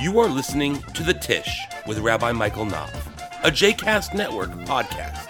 [0.00, 2.94] You are listening to The Tish with Rabbi Michael Knopf,
[3.44, 5.28] a JCast Network podcast.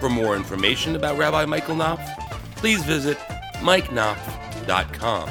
[0.00, 2.06] For more information about Rabbi Michael Knopf,
[2.56, 3.16] please visit
[3.60, 5.30] mikeknopf.com.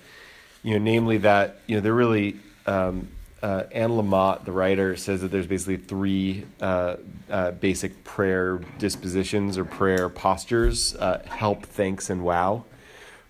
[0.63, 3.09] you know, namely that you know they're really um,
[3.43, 6.97] uh, Anne Lamott, the writer, says that there's basically three uh,
[7.31, 12.65] uh, basic prayer dispositions or prayer postures: uh, help, thanks, and wow.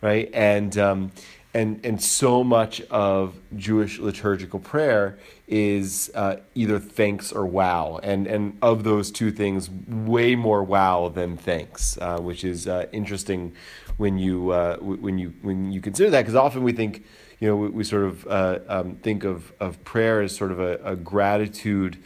[0.02, 1.10] Right, and um,
[1.56, 5.18] and and so much of Jewish liturgical prayer
[5.48, 11.08] is uh, either thanks or wow, and and of those two things, way more wow
[11.08, 13.52] than thanks, uh, which is interesting
[13.96, 17.04] when you when you when you consider that, because often we think
[17.40, 20.60] you know, we, we sort of uh, um, think of, of prayer as sort of
[20.60, 21.98] a, a gratitude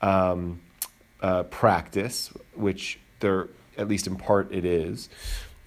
[0.00, 0.60] um,
[1.20, 5.08] uh, practice, which there, at least in part, it is.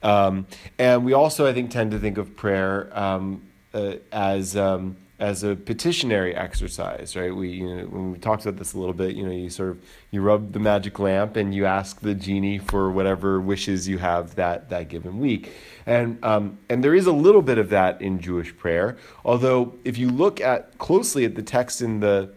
[0.06, 0.46] Um,
[0.78, 3.42] and we also, I think, tend to think of prayer um,
[3.74, 7.34] uh, as um, as a petitionary exercise, right?
[7.34, 9.70] We, you know, when we talked about this a little bit, you know, you sort
[9.70, 13.98] of you rub the magic lamp and you ask the genie for whatever wishes you
[13.98, 15.52] have that that given week,
[15.88, 18.98] and um, and there is a little bit of that in Jewish prayer.
[19.24, 22.32] Although, if you look at closely at the text in the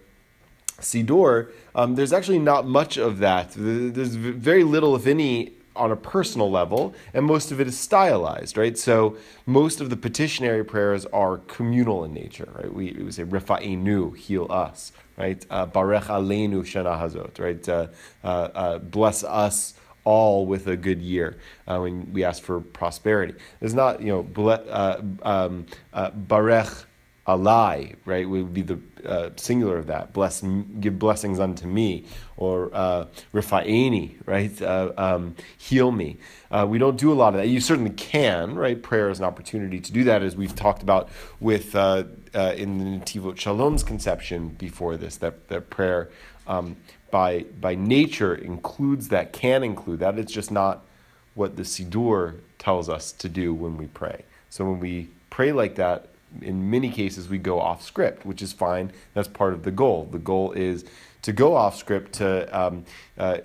[0.80, 3.52] Siddur, um, there's actually not much of that.
[3.56, 8.56] There's very little, if any, on a personal level, and most of it is stylized,
[8.56, 8.76] right?
[8.76, 12.72] So most of the petitionary prayers are communal in nature, right?
[12.72, 15.44] We, we say Rifa'inu, heal us, right?
[15.50, 17.68] Uh, Barech Aleinu Shana Hazot, right?
[17.68, 17.86] Uh,
[18.24, 19.74] uh, uh, bless us
[20.04, 21.36] all with a good year
[21.66, 23.34] uh, when we ask for prosperity.
[23.60, 26.84] There's not, you know, ble- uh, um, Barech
[27.28, 30.14] alai, right, would be the uh, singular of that.
[30.14, 30.42] Bless,
[30.80, 32.06] give blessings unto me,
[32.38, 36.16] or uh, rifa'eni, right, uh, um, heal me.
[36.50, 37.48] Uh, we don't do a lot of that.
[37.48, 38.82] You certainly can, right?
[38.82, 42.78] Prayer is an opportunity to do that, as we've talked about with uh, uh, in
[42.78, 45.16] the Netivot Shalom's conception before this.
[45.18, 46.08] That that prayer,
[46.46, 46.76] um,
[47.10, 50.18] by by nature, includes that, can include that.
[50.18, 50.86] It's just not
[51.34, 54.24] what the Siddur tells us to do when we pray.
[54.48, 56.08] So when we pray like that,
[56.42, 58.92] in many cases we go off script, which is fine.
[59.14, 60.08] That's part of the goal.
[60.10, 60.84] The goal is
[61.22, 62.84] to go off script to um,
[63.16, 63.38] uh,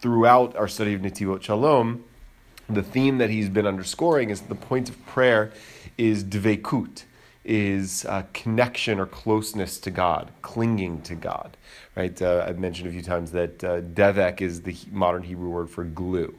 [0.00, 2.04] throughout our study of Netivot Shalom.
[2.68, 5.52] The theme that he's been underscoring is the point of prayer
[5.98, 7.04] is dvekut,
[7.44, 11.56] is uh, connection or closeness to God, clinging to God.
[11.96, 12.20] Right?
[12.20, 15.84] Uh, I've mentioned a few times that uh, devek is the modern Hebrew word for
[15.84, 16.34] glue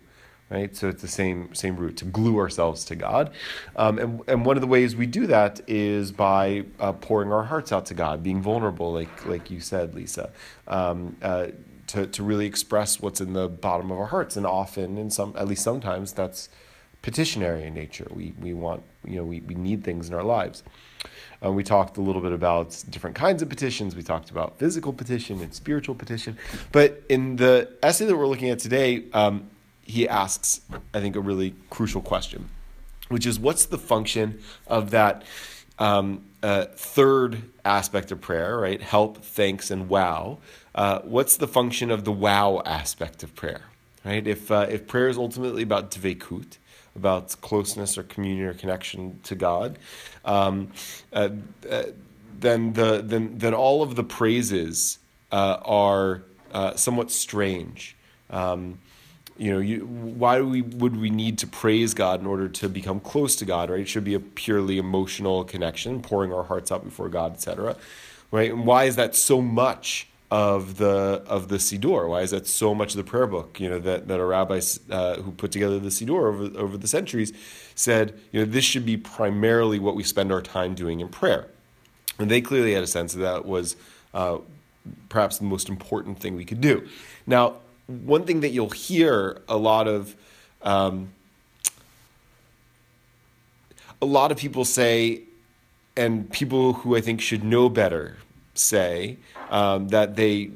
[0.52, 0.76] right?
[0.76, 3.32] So it's the same same root to glue ourselves to God,
[3.76, 7.44] um, and and one of the ways we do that is by uh, pouring our
[7.44, 10.32] hearts out to God, being vulnerable, like like you said, Lisa.
[10.68, 11.48] Um, uh,
[11.88, 15.34] to, to really express what's in the bottom of our hearts, and often, in some,
[15.38, 16.48] at least sometimes, that's
[17.02, 18.08] petitionary in nature.
[18.12, 20.64] We, we want, you know, we, we need things in our lives.
[21.44, 23.96] Uh, we talked a little bit about different kinds of petitions.
[23.96, 26.38] We talked about physical petition and spiritual petition.
[26.72, 29.50] But in the essay that we're looking at today, um,
[29.92, 30.62] he asks,
[30.94, 32.50] I think, a really crucial question,
[33.10, 35.24] which is what's the function of that
[35.80, 38.82] um, uh, third aspect of prayer, right?
[38.82, 40.38] Help, thanks, and wow.
[40.74, 43.64] Uh, what's the function of the wow aspect of prayer,
[44.06, 44.26] right?
[44.26, 46.58] If, uh, if prayer is ultimately about dvekut,
[46.96, 49.78] about closeness or communion or connection to God,
[50.24, 50.72] um,
[51.12, 51.30] uh,
[51.70, 51.84] uh,
[52.40, 55.00] then, the, then, then all of the praises
[55.34, 56.24] uh, are
[56.76, 57.96] somewhat strange.
[58.30, 58.80] Um,
[59.42, 63.00] you know, you, why we would we need to praise God in order to become
[63.00, 63.72] close to God?
[63.72, 63.80] Right?
[63.80, 67.76] It should be a purely emotional connection, pouring our hearts out before God, etc.
[68.30, 68.52] Right?
[68.52, 72.08] And why is that so much of the of the Siddur?
[72.08, 73.60] Why is that so much of the prayer book?
[73.60, 74.62] You know, that that a rabbi
[74.92, 77.34] uh, who put together the Siddur over over the centuries
[77.74, 81.48] said, you know, this should be primarily what we spend our time doing in prayer,
[82.20, 83.76] and they clearly had a sense that that was.
[84.14, 84.38] Uh,
[85.10, 86.88] perhaps the most important thing we could do.
[87.28, 87.58] Now,
[87.88, 90.16] one thing that you'll hear a lot of
[90.62, 91.12] um,
[94.02, 95.22] a lot of people say,
[95.96, 98.18] and people who I think should know better
[98.54, 99.18] say
[99.50, 100.52] um, that they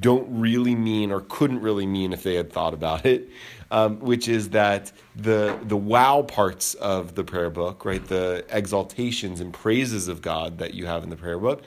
[0.00, 3.28] don't really mean or couldn't really mean if they had thought about it,
[3.70, 9.40] um, which is that the the wow parts of the prayer book, right, the exaltations
[9.40, 11.62] and praises of God that you have in the prayer book,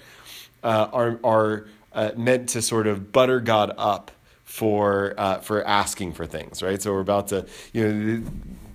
[0.63, 4.11] uh, are are uh, meant to sort of butter God up
[4.55, 6.81] for uh, for asking for things, right?
[6.81, 8.23] So we're about to, you know.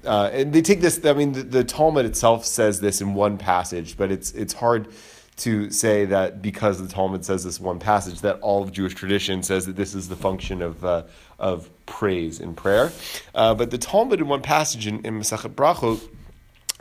[0.04, 1.04] Uh, and they take this.
[1.04, 4.88] I mean, the, the Talmud itself says this in one passage, but it's it's hard
[5.38, 9.42] to say that because the Talmud says this one passage, that all of Jewish tradition
[9.42, 11.04] says that this is the function of, uh,
[11.38, 12.92] of praise in prayer.
[13.34, 16.06] Uh, but the Talmud in one passage in, in Masachet Brachot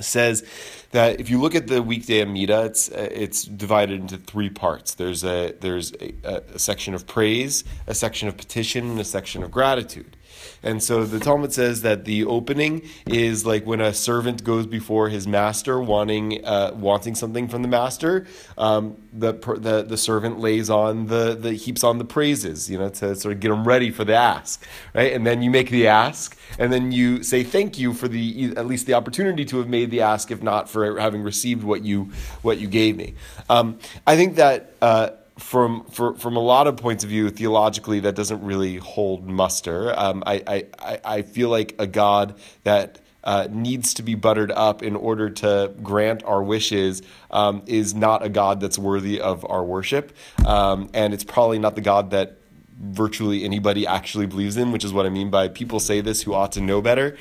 [0.04, 0.44] says
[0.92, 4.96] that if you look at the weekday Amida, it's uh, it's divided into three parts.
[4.96, 9.44] There's a there's a, a, section of praise, a section of petition, and a section
[9.44, 10.18] of gratitude.
[10.64, 15.10] And so the Talmud says that the opening is like when a servant goes before
[15.10, 18.28] his master wanting uh, wanting something from the master.
[18.58, 22.90] Um, the, the the servant lays on the the heaps on the praises, you know,
[22.90, 25.14] to sort of get them ready for the ask, right?
[25.14, 28.66] And then you make the ask, and then you say thank you for the at
[28.66, 32.12] least the opportunity to have made the ask, if not for having received what you
[32.42, 33.16] what you gave me.
[33.50, 34.74] Um, I think that.
[34.82, 39.28] Uh, from for, from a lot of points of view, theologically, that doesn't really hold
[39.28, 39.98] muster.
[39.98, 44.82] Um, I, I, I feel like a God that uh, needs to be buttered up
[44.82, 47.02] in order to grant our wishes
[47.32, 50.16] um, is not a God that's worthy of our worship.
[50.46, 52.38] Um, and it's probably not the God that
[52.80, 56.34] virtually anybody actually believes in, which is what I mean by people say this who
[56.34, 57.18] ought to know better.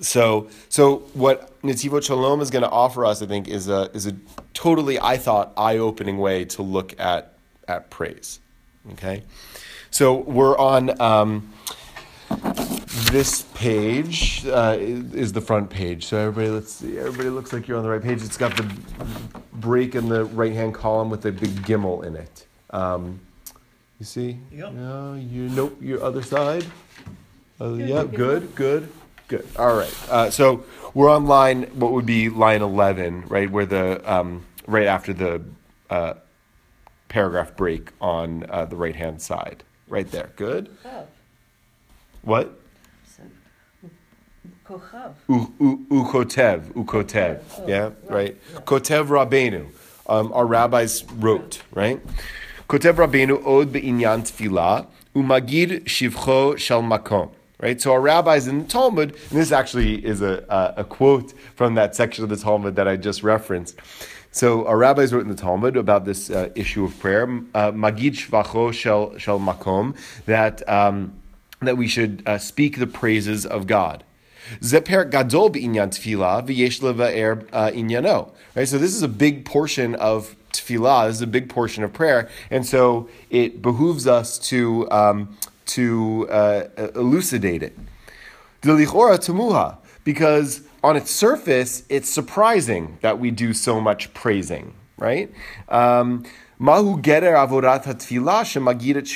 [0.00, 4.06] So, so what Netivot Shalom is going to offer us, I think, is a is
[4.06, 4.16] a
[4.54, 7.34] totally, I thought, eye opening way to look at
[7.68, 8.40] at praise.
[8.92, 9.22] Okay,
[9.90, 11.52] so we're on um,
[13.10, 16.06] this page uh, is the front page.
[16.06, 16.98] So everybody, let's see.
[16.98, 18.22] Everybody looks like you're on the right page.
[18.22, 18.64] It's got the
[19.52, 22.46] break in the right hand column with a big gimel in it.
[22.70, 23.20] Um,
[23.98, 24.38] you see?
[24.52, 24.72] Yep.
[24.72, 25.76] No, you nope.
[25.80, 26.64] Your other side.
[27.60, 28.90] Uh, yeah, good, good.
[29.30, 29.46] Good.
[29.56, 29.94] All right.
[30.10, 33.48] Uh, so we're on line, what would be line 11, right?
[33.48, 35.40] Where the, um, right after the
[35.88, 36.14] uh,
[37.08, 39.62] paragraph break on uh, the right hand side.
[39.88, 40.30] Right there.
[40.34, 40.68] Good.
[40.84, 41.06] Kochav.
[42.22, 42.60] What?
[43.06, 43.22] So,
[44.66, 45.14] Kochav.
[45.28, 46.72] U- u- Ukotev.
[46.72, 47.40] Ukotev.
[47.58, 48.60] Oh, Yeah, right, yeah.
[48.62, 49.68] Kotev Rabbeinu.
[50.08, 52.00] Um, our rabbis wrote, right?
[52.68, 57.30] Kotev Rabbeinu od be'inyan tefillah umagid shivcho shel makom.
[57.62, 61.34] Right, so our rabbis in the Talmud, and this actually is a, a, a quote
[61.56, 63.78] from that section of the Talmud that I just referenced.
[64.32, 68.14] So our rabbis wrote in the Talmud about this uh, issue of prayer, uh, magid
[68.14, 71.12] shvacho shel makom, that um,
[71.60, 74.04] that we should uh, speak the praises of God.
[74.62, 78.32] Zeper gadol b'inyan tefillah v'yesh leva'er uh, inyano.
[78.54, 81.08] Right, so this is a big portion of tefillah.
[81.08, 85.36] This is a big portion of prayer, and so it behooves us to um,
[85.74, 86.64] to uh,
[86.94, 87.76] elucidate it.
[88.62, 95.32] Delichora temuha, because on its surface, it's surprising that we do so much praising, right?
[95.68, 96.24] Um,
[96.60, 99.06] Mahu hatfilah shemagiret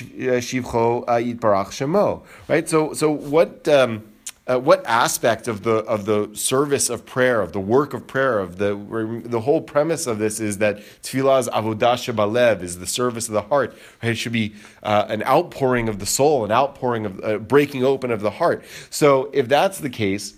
[0.41, 2.23] shivcho shemo.
[2.49, 2.67] Right.
[2.69, 3.69] So, so what?
[3.69, 4.05] Um,
[4.47, 8.39] uh, what aspect of the of the service of prayer, of the work of prayer,
[8.39, 13.27] of the the whole premise of this is that tefillah's avodah shebalev is the service
[13.27, 13.75] of the heart.
[14.03, 14.11] Right?
[14.11, 18.11] It should be uh, an outpouring of the soul, an outpouring of uh, breaking open
[18.11, 18.65] of the heart.
[18.91, 20.35] So, if that's the case,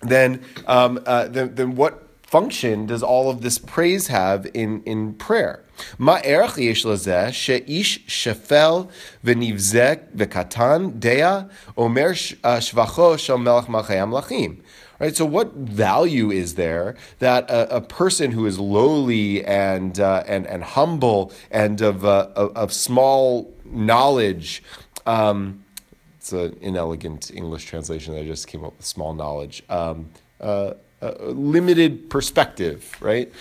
[0.00, 5.14] then um, uh, then, then what function does all of this praise have in, in
[5.14, 5.63] prayer?
[5.99, 8.73] מה ערך יש לזה שאיש שפל
[9.23, 11.41] ונבזה וקטן דעה
[11.77, 12.07] אומר
[12.59, 14.55] שבחו של מלך מלכי המלכים?
[14.99, 20.23] Right, so what value is there that a, a person who is lowly and, uh,
[20.27, 24.61] and, and humble and of, uh, of, of small knowledge,
[25.05, 25.63] um,
[26.17, 28.85] it's an inelegant English translation that I just came up with.
[28.85, 30.09] Small knowledge, um,
[30.41, 30.73] uh,
[31.20, 33.32] limited perspective, right?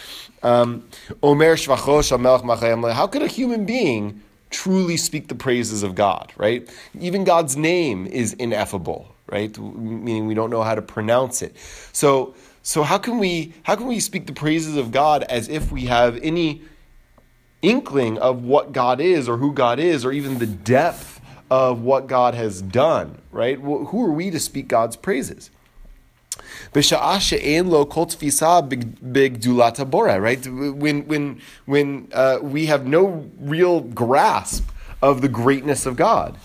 [0.41, 0.87] Um,
[1.21, 6.31] Omer shvacho shel melech How could a human being truly speak the praises of God,
[6.37, 6.69] right?
[6.99, 9.57] Even God's name is ineffable, right?
[9.57, 11.55] Meaning we don't know how to pronounce it.
[11.91, 15.71] So, so how can we how can we speak the praises of God as if
[15.71, 16.61] we have any
[17.61, 22.07] inkling of what God is or who God is or even the depth of what
[22.07, 23.57] God has done, right?
[23.57, 25.49] Who are we to speak God's praises?
[26.73, 30.43] B'sha'ah she'en lo kol tfisa b'gdulat habora, right?
[30.47, 34.69] When, when, when uh, we have no real grasp
[35.01, 36.35] of the greatness of God.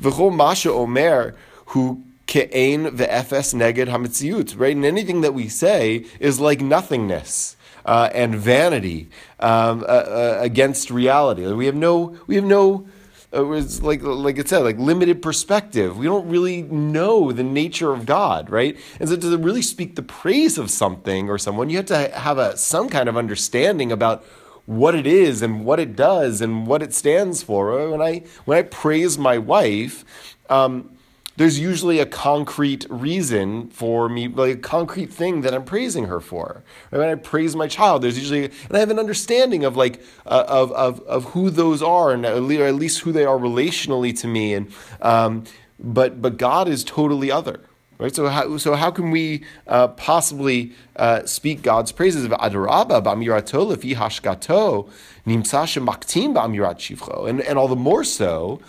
[0.00, 1.34] V'chol masha omer
[1.66, 4.76] hu ke'en ve'efes neged hametziut, right?
[4.76, 7.56] And anything that we say is like nothingness.
[7.84, 9.08] Uh, and vanity
[9.40, 11.44] um, uh, uh, against reality.
[11.52, 12.86] We have no, we have no
[13.32, 15.96] it was like like it said, like limited perspective.
[15.96, 18.78] We don't really know the nature of God, right?
[19.00, 22.38] And so to really speak the praise of something or someone, you have to have
[22.38, 24.24] a some kind of understanding about
[24.66, 27.90] what it is and what it does and what it stands for.
[27.90, 30.04] When I when I praise my wife,
[30.50, 30.91] um,
[31.36, 36.20] there's usually a concrete reason for me, like a concrete thing that I'm praising her
[36.20, 36.62] for.
[36.90, 36.98] Right?
[36.98, 40.44] When I praise my child, there's usually, and I have an understanding of like uh,
[40.46, 44.54] of, of of who those are, and at least who they are relationally to me.
[44.54, 45.44] And um,
[45.78, 47.60] but but God is totally other.
[47.98, 48.14] Right?
[48.14, 53.64] So how, so how can we uh, possibly uh, speak God's praises of Adarabba b'amirato
[53.64, 54.90] lefi hashgato
[55.24, 58.60] shemaktim b'amirat shivcho, and and all the more so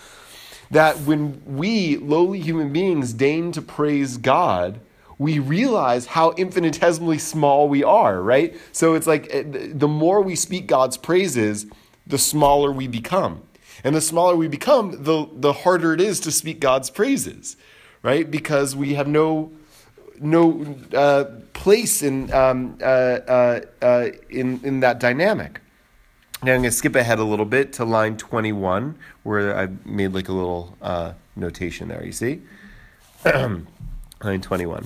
[0.74, 4.80] that when we, lowly human beings, deign to praise God,
[5.18, 8.58] we realize how infinitesimally small we are, right?
[8.72, 11.68] So it's like eh, the more we speak God's praises,
[12.06, 13.44] the smaller we become.
[13.84, 17.56] And the smaller we become, the, the harder it is to speak God's praises,
[18.02, 18.30] right?
[18.30, 19.52] Because we have no
[20.20, 25.60] no uh, place in um, uh, uh, uh in in that dynamic.
[26.44, 30.10] Now I'm going to skip ahead a little bit to line 21, where I made
[30.10, 32.06] like a little uh, notation there.
[32.06, 32.42] You see,
[33.26, 33.66] line
[34.42, 34.86] 21.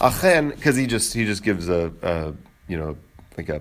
[0.00, 2.32] Achen, because he just he just gives a, a
[2.68, 2.96] you know
[3.36, 3.60] like a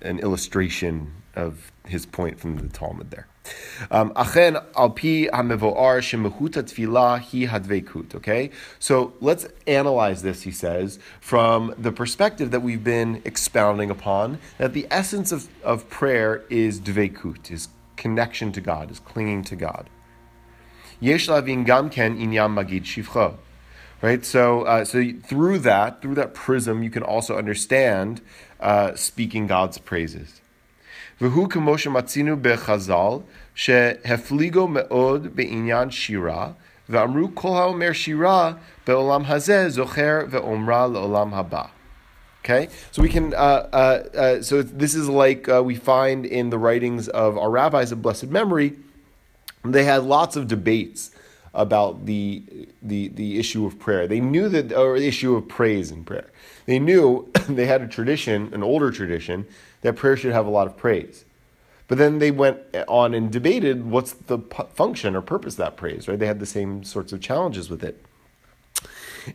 [0.00, 3.26] an illustration of his point from the Talmud there.
[3.90, 6.00] Um, achen hamevoar
[7.56, 8.16] hi.
[8.16, 10.42] Okay, so let's analyze this.
[10.42, 15.88] He says from the perspective that we've been expounding upon that the essence of, of
[15.88, 19.88] prayer is dveikut, is connection to God, is clinging to God.
[21.00, 23.36] Yesh lavin inyam magid.
[24.00, 28.20] Right, so uh, so through that through that prism, you can also understand
[28.60, 30.40] uh, speaking God's praises.
[31.20, 33.24] V'hu k'moshe matzinu bechazal
[33.57, 36.51] שהפליגו מאוד בעניין שירה,
[36.89, 38.53] ואמרו כל האומר שירה
[38.87, 41.63] בעולם הזה זוכר ואומרה לעולם הבא.
[42.43, 43.33] Okay, so we can.
[43.33, 47.49] Uh, uh, uh, so this is like uh, we find in the writings of our
[47.49, 48.73] rabbis of blessed memory.
[49.63, 51.11] They had lots of debates
[51.53, 52.43] about the
[52.81, 54.07] the the issue of prayer.
[54.07, 56.29] They knew that, or the issue of praise in prayer.
[56.65, 59.45] They knew they had a tradition, an older tradition,
[59.81, 61.23] that prayer should have a lot of praise.
[61.88, 64.38] But then they went on and debated what's the
[64.74, 66.18] function or purpose of that praise, right?
[66.18, 68.04] They had the same sorts of challenges with it.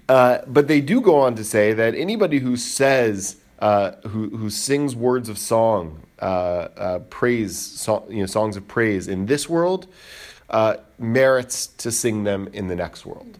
[0.08, 4.50] Uh, but they do go on to say that anybody who says, uh, who, who
[4.50, 9.50] sings words of song, uh, uh praise, so, you know, songs of praise in this
[9.50, 9.88] world,
[10.50, 13.40] uh, merits to sing them in the next world,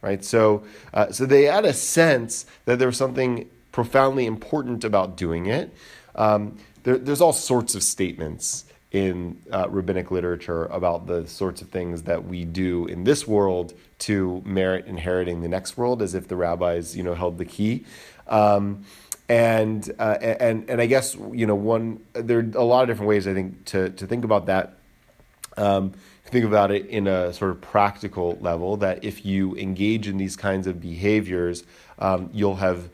[0.00, 0.24] right?
[0.24, 5.46] So, uh, so they had a sense that there was something profoundly important about doing
[5.46, 5.74] it.
[6.14, 11.68] Um, there, there's all sorts of statements in uh, rabbinic literature about the sorts of
[11.68, 16.28] things that we do in this world to merit inheriting the next world, as if
[16.28, 17.84] the rabbis, you know, held the key.
[18.28, 18.84] Um,
[19.28, 23.08] and uh, and and I guess you know one there are a lot of different
[23.08, 24.74] ways I think to to think about that.
[25.56, 25.94] Um,
[26.26, 30.36] think about it in a sort of practical level that if you engage in these
[30.36, 31.64] kinds of behaviors,
[31.98, 32.88] um, you'll have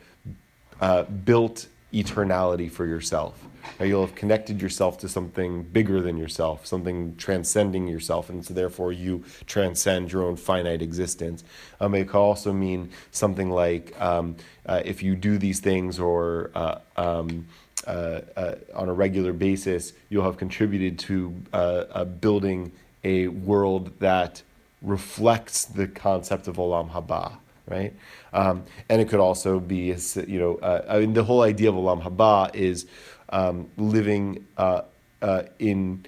[0.79, 3.43] uh, built eternality for yourself.
[3.79, 8.91] You'll have connected yourself to something bigger than yourself, something transcending yourself, and so therefore
[8.91, 11.43] you transcend your own finite existence.
[11.79, 16.51] Um, it could also mean something like um, uh, if you do these things or
[16.55, 17.47] uh, um,
[17.87, 22.71] uh, uh on a regular basis, you'll have contributed to uh, building
[23.03, 24.43] a world that
[24.81, 27.37] reflects the concept of Olam Haba
[27.71, 27.93] right?
[28.33, 29.95] Um, and it could also be,
[30.27, 32.85] you know, uh, I mean, the whole idea of Olam Haba is
[33.31, 34.81] um, living uh,
[35.21, 36.05] uh, in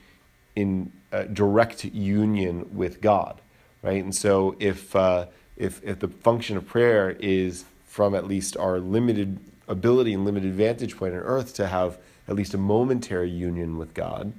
[0.56, 3.42] in uh, direct union with God,
[3.82, 4.04] right?
[4.04, 5.28] And so, if uh,
[5.58, 10.54] if if the function of prayer is from at least our limited ability and limited
[10.54, 14.34] vantage point on earth to have at least a momentary union with God,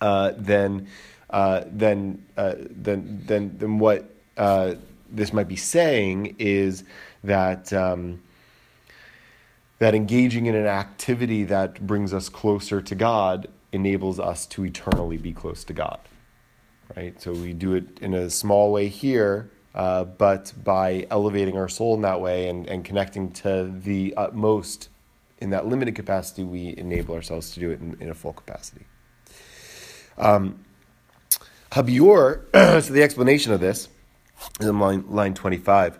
[0.00, 0.88] uh, then
[1.30, 4.08] then then then then what
[5.10, 6.84] this might be saying is
[7.22, 8.22] that um,
[9.82, 15.16] that engaging in an activity that brings us closer to God enables us to eternally
[15.16, 15.98] be close to God.
[16.96, 17.20] Right?
[17.20, 21.96] So we do it in a small way here, uh, but by elevating our soul
[21.96, 24.88] in that way and, and connecting to the utmost
[25.38, 28.86] in that limited capacity, we enable ourselves to do it in, in a full capacity.
[30.16, 30.64] Um,
[31.72, 32.44] Habior,
[32.84, 33.88] so the explanation of this
[34.60, 35.98] is in line, line 25.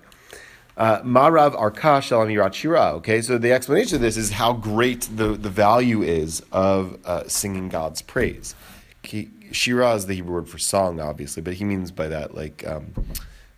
[0.76, 2.92] Uh, Marav Arkash Amirat Shira.
[2.94, 7.28] Okay, so the explanation of this is how great the, the value is of uh,
[7.28, 8.54] singing God's praise.
[9.52, 12.94] shira is the Hebrew word for song, obviously, but he means by that like um,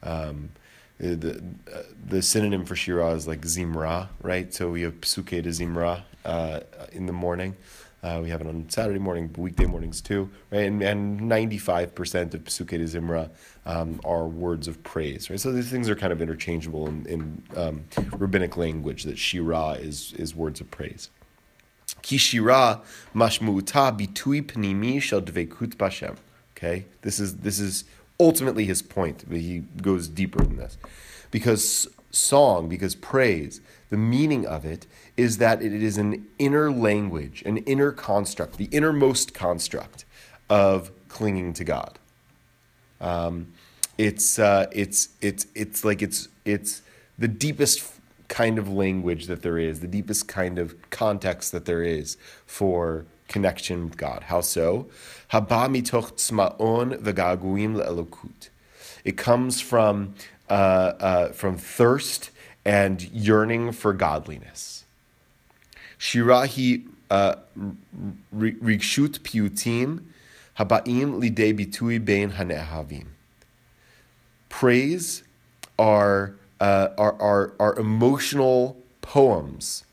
[0.03, 0.51] um,
[0.99, 1.43] the
[1.73, 4.53] uh, the synonym for shira is like zimra, right?
[4.53, 6.61] So we have psuke de zimra uh,
[6.93, 7.57] in the morning.
[8.05, 10.65] Uh, we have it on Saturday morning, weekday mornings too, right?
[10.65, 13.31] And, and 95% of Psuke de Zimra
[13.65, 15.41] um, are words of praise, right?
[15.41, 17.85] So these things are kind of interchangeable in, in um,
[18.19, 21.09] rabbinic language, that Shira is, is words of praise.
[22.03, 22.83] Ki Shira
[23.15, 26.17] mashmu'uta bitui pnimi shel dvekut bashem.
[26.55, 26.85] Okay?
[27.01, 27.85] This is, this is
[28.21, 30.77] ultimately his point, but he goes deeper than this.
[31.31, 37.43] Because song, because praise, the meaning of it is that it is an inner language,
[37.47, 40.05] an inner construct, the innermost construct
[40.51, 41.99] of clinging to God.
[43.01, 43.53] Um,
[43.97, 46.83] it's, uh, it's, it's, it's like it's, it's
[47.19, 47.93] the deepest
[48.29, 52.17] kind of language that there is, the deepest kind of context that there is
[52.47, 54.25] for connection with God.
[54.25, 54.89] How so?
[55.33, 58.49] Haba mitoch tzma'on v'gaguim le'elokut.
[59.05, 60.15] It comes from,
[60.51, 62.31] uh, uh, from thirst
[62.65, 64.84] and yearning for godliness.
[66.05, 67.37] Shirahi uh,
[68.37, 70.03] rigshut piutim
[70.59, 73.07] habaim lidei bitui bein hanehavim.
[74.51, 75.23] Praise
[75.79, 79.87] are, uh, are, are, are emotional poems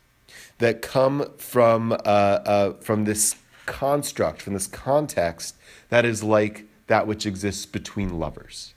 [0.58, 5.56] that come from, uh, uh, from this construct, from this context
[5.88, 8.74] that is like that which exists between lovers.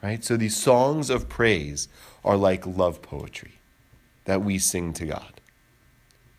[0.00, 0.22] Right?
[0.22, 1.88] So these songs of praise
[2.24, 3.54] are like love poetry
[4.26, 5.35] that we sing to God.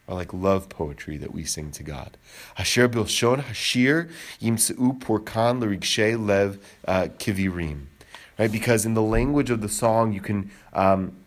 [0.08, 2.18] Are like love poetry that we sing to God.
[2.58, 4.10] Asher bilshon hashir
[4.42, 7.88] yimseu porkan l'rigshe lev uh, kivirim.
[8.40, 8.52] Right?
[8.52, 11.18] Because in the language of the song, you can, um,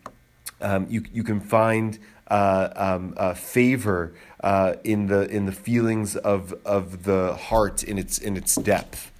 [0.61, 6.17] um, you, you can find uh, um, uh, favor uh, in, the, in the feelings
[6.17, 9.11] of, of the heart in its, in its depth.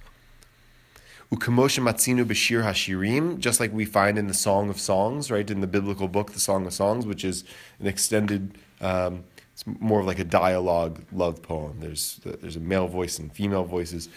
[1.31, 5.61] Ukamosha matzinu b'shir hashirim, just like we find in the Song of Songs, right, in
[5.61, 7.43] the biblical book, the Song of Songs, which is
[7.79, 9.23] an extended, um,
[9.53, 11.79] it's more of like a dialogue love poem.
[11.79, 14.09] There's there's a male voice and female voices.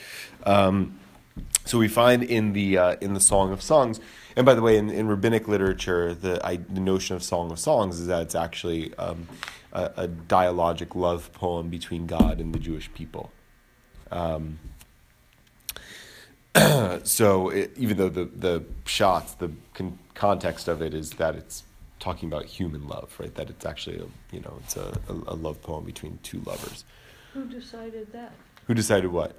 [0.44, 0.98] Um,
[1.64, 4.00] so we find in the uh, in the Song of Songs,
[4.36, 7.58] and by the way, in, in rabbinic literature, the I, the notion of Song of
[7.58, 9.26] Songs is that it's actually um,
[9.72, 13.32] a, a, dialogic love poem between God and the Jewish people.
[14.10, 14.58] Um,
[17.02, 21.64] so it, even though the the shots, the con- context of it is that it's
[22.04, 23.34] talking about human love, right?
[23.34, 26.84] That it's actually a you know it's a, a, love poem between two lovers.
[27.32, 28.32] Who decided that?
[28.66, 29.36] Who decided what?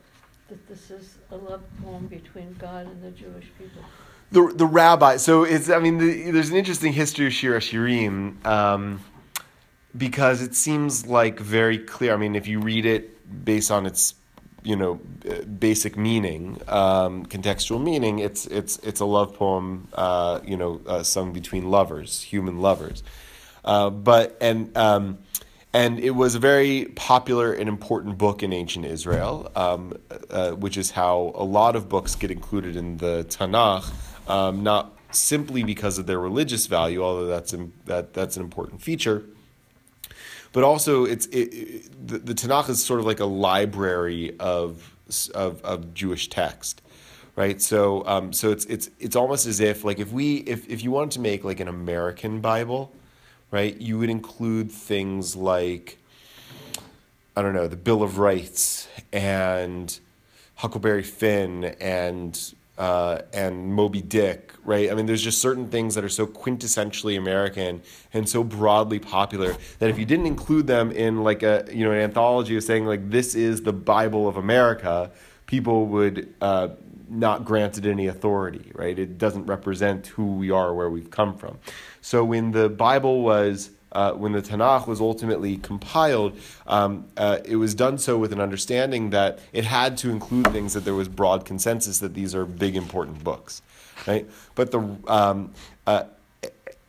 [0.49, 3.83] That this is a love poem between God and the Jewish people.
[4.31, 5.17] The the rabbi.
[5.17, 8.43] So it's I mean the, there's an interesting history of Shir Shirim.
[8.45, 8.99] Um,
[9.95, 12.13] because it seems like very clear.
[12.13, 14.15] I mean, if you read it based on its
[14.65, 14.95] you know
[15.59, 18.19] basic meaning, um, contextual meaning.
[18.19, 23.03] It's it's it's a love poem, uh, you know, uh, sung between lovers, human lovers.
[23.63, 25.19] Uh, but and um,
[25.71, 29.93] and it was a very popular and important book in ancient Israel, um,
[30.31, 33.91] uh, which is how a lot of books get included in the Tanakh,
[34.27, 37.53] um, not simply because of their religious value, although that's
[37.85, 39.25] that that's an important feature
[40.55, 44.95] but also it's it, it, the, the Tanakh is sort of like a library of
[45.33, 46.81] of, of Jewish text,
[47.35, 47.61] right?
[47.61, 50.91] So um, so it's it's it's almost as if like if we if if you
[50.91, 52.93] wanted to make like an American Bible,
[53.51, 55.97] right, you would include things like
[57.35, 59.99] I don't know the Bill of Rights and
[60.55, 64.91] Huckleberry Finn and uh, and Moby Dick, right?
[64.91, 67.81] I mean, there's just certain things that are so quintessentially American
[68.13, 71.91] and so broadly popular that if you didn't include them in like a you know
[71.91, 75.11] an anthology of saying like this is the Bible of America,
[75.45, 76.69] people would uh,
[77.09, 78.97] not grant it any authority, right?
[78.97, 81.59] It doesn't represent who we are, where we've come from.
[82.01, 87.55] So when the Bible was uh, when the Tanakh was ultimately compiled, um, uh, it
[87.55, 91.07] was done so with an understanding that it had to include things that there was
[91.07, 93.61] broad consensus that these are big important books,
[94.05, 94.29] right?
[94.53, 95.53] But the um,
[95.87, 96.03] uh,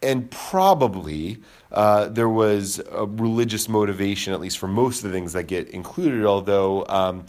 [0.03, 1.39] and probably
[1.73, 5.69] uh, there was a religious motivation, at least for most of the things that get
[5.71, 7.25] included, although um,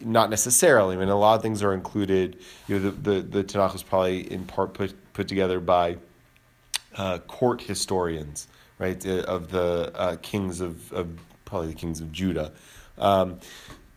[0.00, 0.96] not necessarily.
[0.96, 2.38] I mean, a lot of things are included.
[2.66, 5.98] You know, the, the, the Tanakh was probably in part put, put together by
[6.96, 11.08] uh, court historians right, uh, of the uh, kings of, of,
[11.44, 12.52] probably the kings of Judah.
[12.98, 13.38] Um,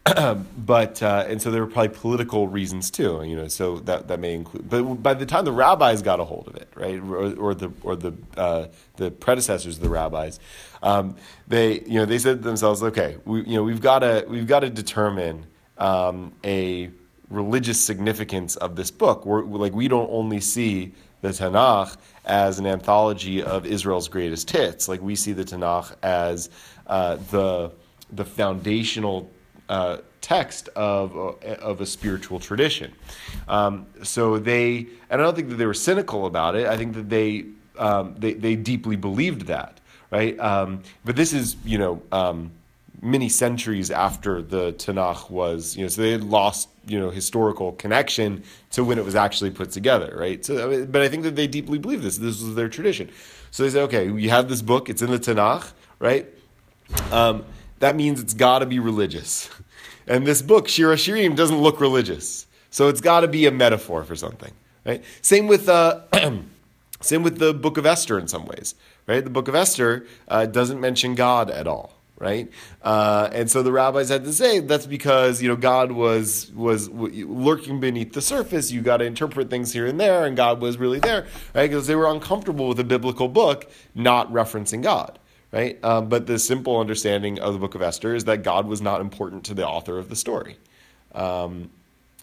[0.57, 3.47] but uh, and so there were probably political reasons too, you know.
[3.47, 4.67] So that that may include.
[4.67, 7.71] But by the time the rabbis got a hold of it, right, or, or the
[7.83, 10.39] or the uh, the predecessors of the rabbis,
[10.81, 11.15] um,
[11.47, 14.47] they you know they said to themselves, okay, we you know we've got to we've
[14.47, 15.45] got to determine
[15.77, 16.89] um, a
[17.29, 19.25] religious significance of this book.
[19.25, 24.87] We're, like we don't only see the Tanakh as an anthology of Israel's greatest hits.
[24.87, 26.49] Like we see the Tanakh as
[26.87, 27.71] uh, the
[28.11, 29.31] the foundational
[29.69, 32.93] uh, text of of a spiritual tradition.
[33.47, 36.67] Um, so they, and I don't think that they were cynical about it.
[36.67, 37.45] I think that they
[37.77, 39.79] um, they, they deeply believed that,
[40.11, 40.39] right?
[40.39, 42.51] Um, but this is you know um,
[43.01, 47.71] many centuries after the Tanakh was, you know, so they had lost, you know, historical
[47.73, 50.45] connection to when it was actually put together, right?
[50.45, 52.17] So, but I think that they deeply believe this.
[52.17, 53.09] This was their tradition.
[53.49, 54.87] So they say, okay, we have this book.
[54.87, 56.27] It's in the Tanakh, right?
[57.11, 57.43] Um,
[57.79, 59.49] that means it's got to be religious.
[60.07, 62.45] And this book, Shir HaShirim, doesn't look religious.
[62.69, 64.51] So it's got to be a metaphor for something,
[64.85, 65.03] right?
[65.21, 66.01] Same with, uh,
[67.01, 68.75] same with the book of Esther in some ways,
[69.07, 69.23] right?
[69.23, 72.51] The book of Esther uh, doesn't mention God at all right?
[72.83, 76.87] Uh, and so the rabbis had to say that's because you know God was was
[76.89, 78.71] lurking beneath the surface.
[78.71, 81.67] You got to interpret things here and there, and God was really there, right?
[81.67, 85.17] Because they were uncomfortable with a biblical book not referencing God.
[85.51, 88.81] Right, um, but the simple understanding of the Book of Esther is that God was
[88.81, 90.55] not important to the author of the story.
[91.13, 91.71] Um,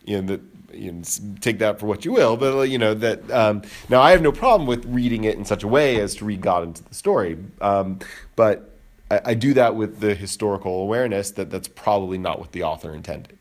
[0.06, 0.40] you know, that
[0.72, 1.02] you know,
[1.40, 4.32] take that for what you will, but you know that um, now I have no
[4.32, 7.36] problem with reading it in such a way as to read God into the story,
[7.60, 7.98] um,
[8.34, 8.77] but
[9.10, 12.94] I, I, do that with the historical awareness that that's probably not what the author
[12.94, 13.38] intended.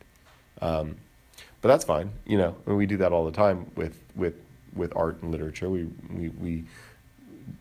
[0.60, 0.96] Um,
[1.60, 2.56] but that's fine, you know.
[2.66, 4.34] we do that all the time with with
[4.74, 5.68] with art and literature.
[5.68, 6.64] We we, we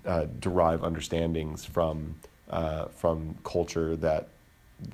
[0.06, 2.16] uh, derive understandings from
[2.50, 4.30] uh, from culture that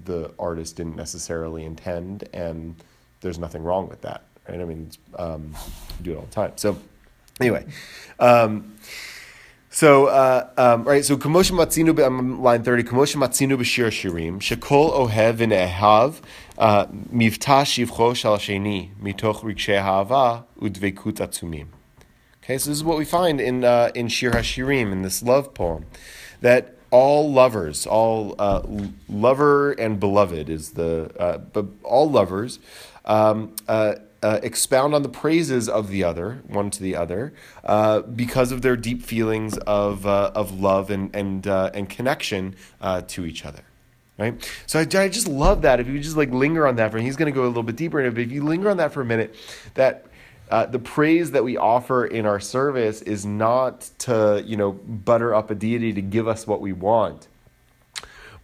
[0.06, 2.76] the artist didn't necessarily intend, and
[3.20, 4.60] there's nothing wrong with that, right?
[4.60, 5.54] I mean, um,
[6.02, 6.54] do it all the time.
[6.56, 6.78] So,
[7.42, 7.66] anyway.
[8.20, 8.78] Um,
[9.74, 14.94] so, uh, um, right, so Kamosha Matzinu, um, line 30, Kamosha Matzinu B'Shir Shirim, Shekol
[14.94, 16.22] Ohev V'Ne'ehav,
[16.60, 21.70] uh, Mivta Shivcho Shal Sheni, Mitoch Rikshe Ha'ava, Udvekut Atzumim.
[22.44, 25.56] Okay, so this is what we find in, uh, in Shir HaShirim, in this love
[25.56, 25.88] poem,
[26.42, 28.62] that all lovers, all uh,
[29.10, 32.60] lover and beloved is the, uh, but all lovers,
[33.06, 37.34] um, uh, uh, expound on the praises of the other, one to the other,
[37.66, 42.56] uh, because of their deep feelings of, uh, of love and, and, uh, and connection
[42.82, 43.64] uh, to each other.
[44.18, 44.52] Right?
[44.68, 45.80] So I, I, just love that.
[45.80, 47.76] If you just like linger on that for, he's going to go a little bit
[47.76, 49.36] deeper in it, but if you linger on that for a minute,
[49.74, 50.06] that
[50.50, 55.34] uh, the praise that we offer in our service is not to, you know, butter
[55.34, 57.28] up a deity to give us what we want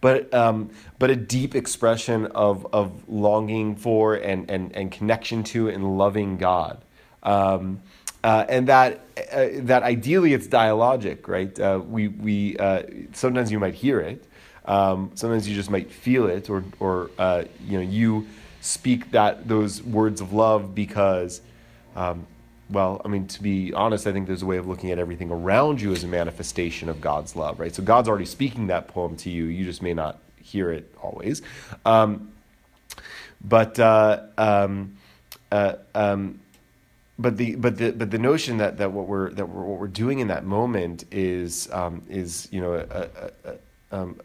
[0.00, 5.68] but um, but a deep expression of of longing for and and and connection to
[5.68, 6.82] and loving God.
[7.22, 7.80] Um,
[8.22, 9.00] uh, and that
[9.32, 11.58] uh, that ideally it's dialogic, right?
[11.58, 12.82] Uh, we we uh,
[13.12, 14.24] sometimes you might hear it,
[14.66, 18.26] um, sometimes you just might feel it, or or uh, you know you
[18.60, 21.40] speak that those words of love because
[21.96, 22.26] um,
[22.70, 25.30] well, I mean, to be honest, I think there's a way of looking at everything
[25.30, 27.74] around you as a manifestation of God's love, right?
[27.74, 29.44] So God's already speaking that poem to you.
[29.46, 31.42] You just may not hear it always.
[31.84, 32.32] Um,
[33.42, 34.96] but uh, um,
[35.50, 36.40] uh, um,
[37.18, 39.88] but the but the but the notion that, that what we're that we're, what we're
[39.88, 44.20] doing in that moment is um, is you know a, a, a, um,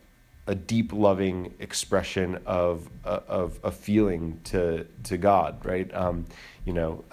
[0.48, 5.94] a deep loving expression of of a feeling to to God, right?
[5.94, 6.26] Um,
[6.66, 7.04] you know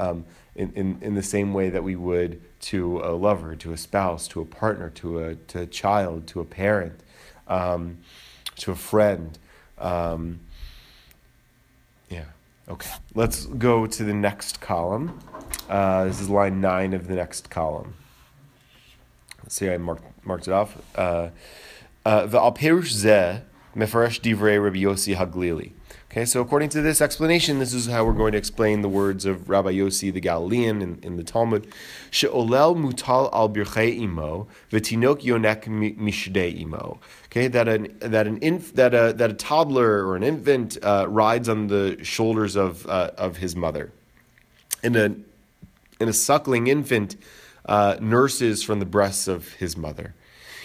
[0.55, 4.29] in, in, in the same way that we would to a lover, to a spouse,
[4.29, 7.01] to a partner, to a, to a child, to a parent,
[7.49, 7.99] um,
[8.57, 9.39] to a friend.
[9.79, 10.41] Um,
[12.11, 12.25] yeah,
[12.69, 12.91] okay.
[13.15, 15.19] Let's go to the next column.
[15.69, 17.95] Uh, this is line nine of the next column.
[19.43, 20.77] Let's see, I marked, marked it off.
[20.95, 21.31] Uh,
[22.05, 23.43] uh, the Alperush Zeh,
[23.75, 25.73] Mefaresh Divrei Rabbi Yossi Haglili.
[26.13, 29.25] Okay, so according to this explanation, this is how we're going to explain the words
[29.25, 31.67] of Rabbi Yossi the Galilean in, in the Talmud.
[32.11, 35.65] She'olel mutal al birchei imo, v'tinok yonek
[35.97, 37.01] mishdei imo.
[37.25, 41.07] Okay, that an that an inf, that a that a toddler or an infant uh,
[41.09, 43.91] rides on the shoulders of uh, of his mother,
[44.83, 45.17] and a
[45.99, 47.17] and a suckling infant
[47.65, 50.15] uh, nurses from the breasts of his mother.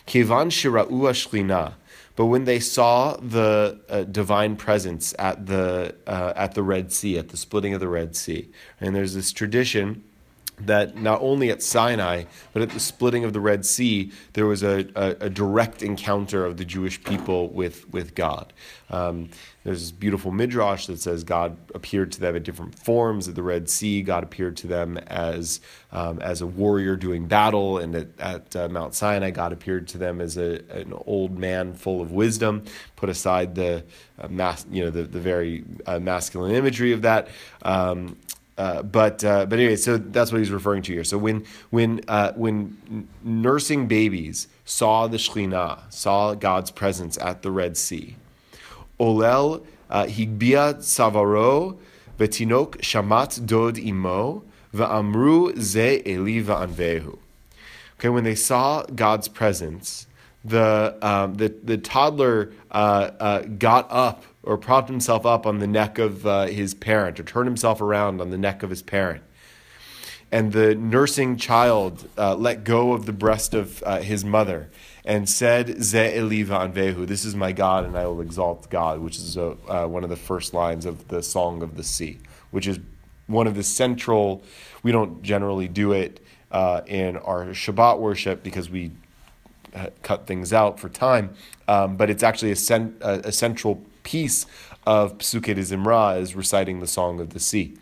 [0.06, 1.76] Kevan shira'u ashklina
[2.18, 7.20] but when they saw the uh, divine presence at the uh, at the Red Sea,
[7.20, 8.50] at the splitting of the Red Sea,
[8.82, 10.04] and there's this tradition
[10.60, 14.64] that not only at Sinai, but at the splitting of the Red Sea, there was
[14.64, 18.54] a, a, a direct encounter of the Jewish people with, with God.
[18.90, 19.30] Um,
[19.64, 23.44] there's this beautiful midrash that says God appeared to them in different forms at the
[23.44, 24.02] Red Sea.
[24.02, 25.60] God appeared to them as,
[25.92, 29.98] um, as a warrior doing battle, and at, at uh, Mount Sinai, God appeared to
[29.98, 32.64] them as a, an old man full of wisdom.
[32.96, 33.84] Put aside the
[34.18, 37.28] uh, mas- you know the, the very uh, masculine imagery of that.
[37.64, 38.16] Um,
[38.58, 41.04] uh, but uh, but anyway, so that's what he's referring to here.
[41.04, 47.52] So when when uh, when nursing babies saw the Shekhinah, saw God's presence at the
[47.52, 48.16] Red Sea,
[49.00, 51.78] Olel uh, higbia savaro
[52.18, 54.44] vetinok shamat dod imo
[54.74, 57.20] ve'amru ze eli ve'anvehu.
[58.00, 60.08] Okay, when they saw God's presence,
[60.48, 65.68] the um, the the toddler uh, uh, got up or propped himself up on the
[65.68, 69.22] neck of uh, his parent or turned himself around on the neck of his parent.
[70.32, 74.70] And the nursing child uh, let go of the breast of uh, his mother
[75.06, 79.18] and said, Ze eliva anvehu, this is my God and I will exalt God, which
[79.18, 82.20] is uh, uh, one of the first lines of the Song of the Sea,
[82.52, 82.80] which is
[83.28, 84.44] one of the central,
[84.84, 86.22] we don't generally do it
[86.88, 88.92] in our Shabbat worship because we
[90.04, 91.34] cut things out for time,
[91.68, 94.46] um, but it's actually a, cent- a, a central piece
[94.86, 97.78] of Psuke de Zimra is reciting the Song of the Sea.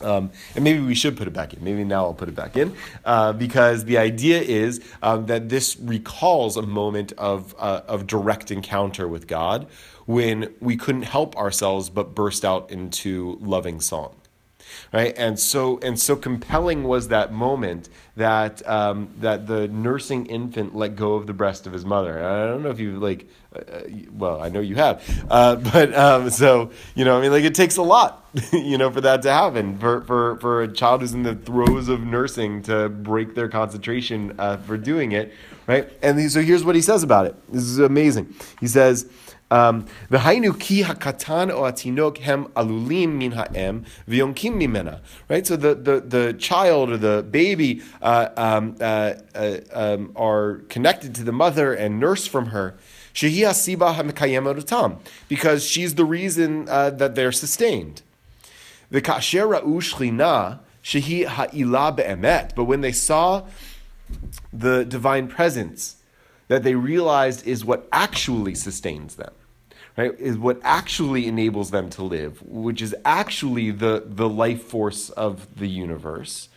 [0.00, 1.62] Um, and maybe we should put it back in.
[1.62, 5.76] Maybe now I'll put it back in uh, because the idea is um, that this
[5.78, 9.66] recalls a moment of, uh, of direct encounter with God
[10.06, 14.14] when we couldn't help ourselves but burst out into loving song
[14.92, 15.14] right?
[15.16, 20.96] And so and so compelling was that moment that um, that the nursing infant let
[20.96, 22.22] go of the breast of his mother.
[22.22, 23.80] I don't know if you like, uh,
[24.12, 27.54] well, I know you have, uh, but um, so you know, I mean, like it
[27.54, 31.14] takes a lot, you know, for that to happen for for for a child who's
[31.14, 35.32] in the throes of nursing to break their concentration uh, for doing it,
[35.66, 35.90] right?
[36.02, 37.34] And so here's what he says about it.
[37.52, 38.34] This is amazing.
[38.60, 39.08] He says.
[39.52, 43.20] Um, V'hainu atinok hem alulim.
[45.28, 50.58] Right, so the, the, the child or the baby uh, um, uh, uh, um, are
[50.68, 52.76] connected to the mother and nurse from her.
[53.12, 53.66] Because
[55.64, 58.02] she's the reason uh, that they're sustained.
[58.90, 59.08] But
[62.64, 63.46] when they saw
[64.52, 65.96] the divine presence,
[66.46, 69.32] that they realized is what actually sustains them
[70.00, 75.10] right, is what actually enables them to live, which is actually the, the life force
[75.10, 76.48] of the universe.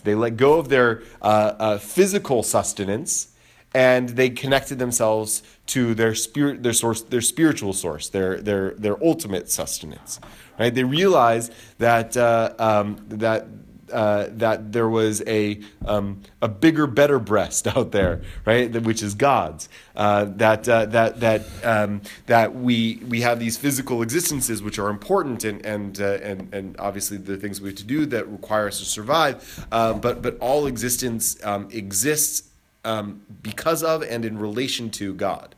[0.00, 3.28] They let go of their uh, uh, physical sustenance
[3.74, 9.02] and they connected themselves to their spirit, their source, their spiritual source, their their their
[9.04, 10.20] ultimate sustenance.
[10.58, 10.72] Right?
[10.72, 13.46] They realized that uh, um, that
[13.94, 18.70] uh, that there was a, um, a bigger, better breast out there, right?
[18.82, 19.68] Which is God's.
[19.94, 24.90] Uh, that uh, that that um, that we we have these physical existences which are
[24.90, 28.66] important and and uh, and and obviously the things we have to do that require
[28.66, 29.64] us to survive.
[29.70, 32.50] Uh, but but all existence um, exists
[32.84, 35.54] um, because of and in relation to God,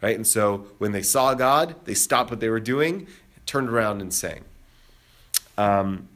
[0.00, 0.14] right?
[0.14, 3.08] And so when they saw God, they stopped what they were doing,
[3.44, 4.44] turned around and sang.
[5.58, 6.08] Um,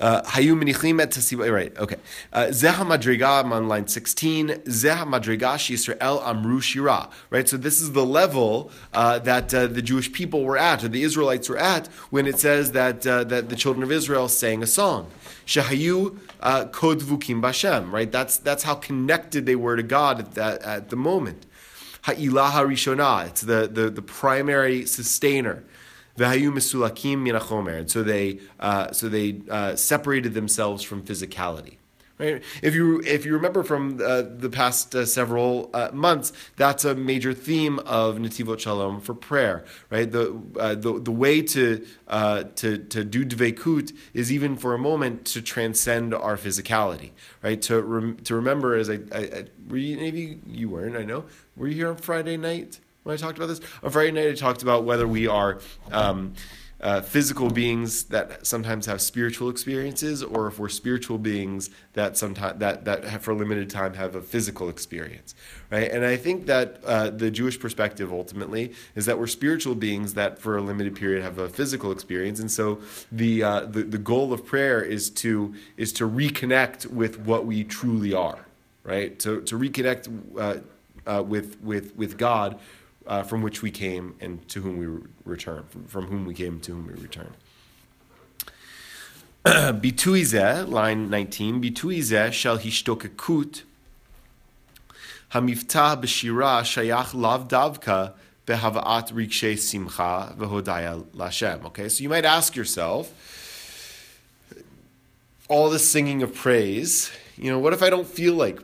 [0.00, 1.52] Hayu minichlim et tasiba.
[1.52, 1.76] Right.
[1.78, 1.96] Okay.
[2.32, 4.48] Zeha madriga on line sixteen.
[4.48, 7.08] Zeha madriga Yisrael amru shira.
[7.30, 7.48] Right.
[7.48, 11.02] So this is the level uh, that uh, the Jewish people were at, or the
[11.02, 14.66] Israelites were at, when it says that uh, that the children of Israel sang a
[14.66, 15.10] song.
[15.46, 17.92] Shahayu kodvukim bashem.
[17.92, 18.10] Right.
[18.10, 21.46] That's that's how connected they were to God at that at the moment.
[22.02, 23.28] Ha'ilaha rishona.
[23.28, 25.62] It's the, the the primary sustainer.
[26.16, 27.88] Minachomer.
[27.88, 31.76] So they, uh, so they uh, separated themselves from physicality.
[32.18, 32.42] Right?
[32.62, 36.94] If you if you remember from uh, the past uh, several uh, months, that's a
[36.94, 39.64] major theme of Netivot Shalom for prayer.
[39.90, 44.78] Right, the uh, the, the way to to to do dveikut is even for a
[44.78, 47.10] moment to transcend our physicality.
[47.42, 50.96] Right, to rem- to remember as I, I, I maybe you weren't.
[50.96, 51.24] I know.
[51.56, 52.78] Were you here on Friday night?
[53.02, 53.60] When I talked about this.
[53.82, 55.60] On Friday night, I talked about whether we are
[55.90, 56.34] um,
[56.80, 62.58] uh, physical beings that sometimes have spiritual experiences, or if we're spiritual beings that sometimes
[62.58, 65.34] that that have, for a limited time have a physical experience,
[65.70, 65.90] right?
[65.90, 70.40] And I think that uh, the Jewish perspective ultimately is that we're spiritual beings that
[70.40, 72.80] for a limited period have a physical experience, and so
[73.12, 77.62] the uh, the, the goal of prayer is to is to reconnect with what we
[77.62, 78.46] truly are,
[78.82, 79.20] right?
[79.20, 80.60] To to reconnect uh,
[81.08, 82.58] uh, with with with God
[83.12, 84.86] uh, from which we came and to whom we
[85.26, 87.34] return, from, from, whom we came to whom we return.
[89.44, 93.64] Bituize, line 19, Bituize shall hishtokekut,
[95.32, 98.14] hamiftah b'shira shayach lav davka
[98.46, 101.66] behavaat rikshe simcha v'hodaya lashem.
[101.66, 103.12] Okay, so you might ask yourself,
[105.50, 108.58] all this singing of praise, you know, what if I don't feel like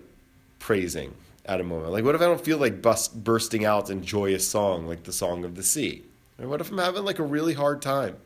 [0.59, 1.13] praising?
[1.49, 1.91] At a moment?
[1.91, 5.13] Like, what if I don't feel like bust, bursting out in joyous song, like the
[5.13, 6.05] song of the sea?
[6.39, 8.17] Or what if I'm having like a really hard time?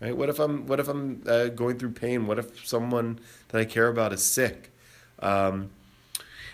[0.00, 0.16] Right?
[0.16, 2.26] What if I'm what if I'm uh, going through pain?
[2.26, 4.72] What if someone that I care about is sick?
[5.20, 5.70] Um,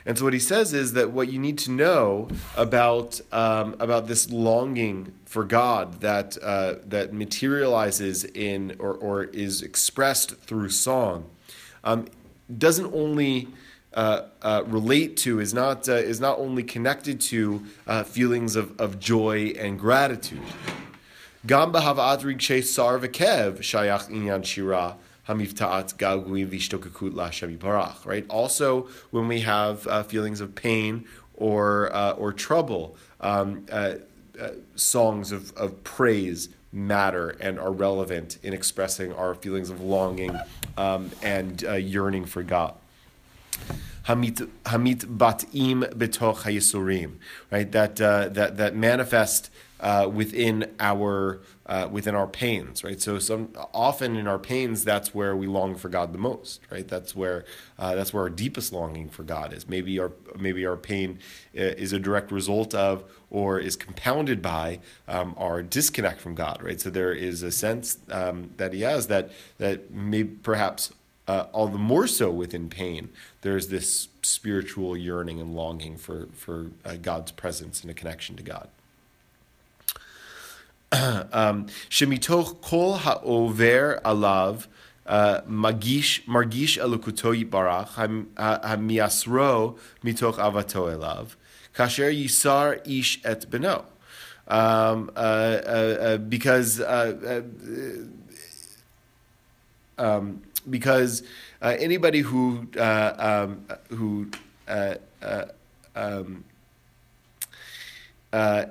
[0.07, 4.09] and so what he says is that what you need to know about um, about
[4.09, 11.27] this longing for God that uh, that materializes in or, or is expressed through song
[11.85, 12.09] um,
[12.57, 13.49] doesn't only
[13.95, 18.79] uh, uh, relate to is not uh, is not only connected to uh, feelings of,
[18.81, 20.41] of joy and gratitude.
[28.07, 28.25] Right.
[28.29, 33.67] Also, when we have uh, feelings of pain or uh, or trouble, um,
[34.77, 40.39] songs of, of praise matter and are relevant in expressing our feelings of longing
[40.77, 42.75] um, and yearning for God.
[44.07, 47.17] Hamit batim betoch hayisurim,
[47.51, 47.71] right?
[47.71, 53.01] That uh, that that manifest uh, within our uh, within our pains, right?
[53.01, 56.87] So some often in our pains, that's where we long for God the most, right?
[56.87, 57.45] That's where
[57.79, 59.69] uh, that's where our deepest longing for God is.
[59.69, 61.19] Maybe our maybe our pain
[61.57, 66.63] uh, is a direct result of or is compounded by um, our disconnect from God,
[66.63, 66.81] right?
[66.81, 70.93] So there is a sense um, that He has that that may perhaps
[71.31, 73.09] uh, all the more so within pain,
[73.43, 78.43] there's this spiritual yearning and longing for, for uh, God's presence and a connection to
[78.43, 78.69] God.
[81.33, 84.67] Um, Shemitoch kol ha'over alav
[85.07, 86.27] uh, margish
[88.67, 91.37] ha'miasro mitoch avato elav
[91.77, 93.85] kasher yisar ish et beno.
[94.49, 97.43] Um, uh, uh, because uh,
[99.97, 101.23] um, because
[101.63, 104.31] uh, anybody who uh, um, who
[104.69, 105.45] uh, uh
[105.95, 106.45] um,
[108.33, 108.65] uh,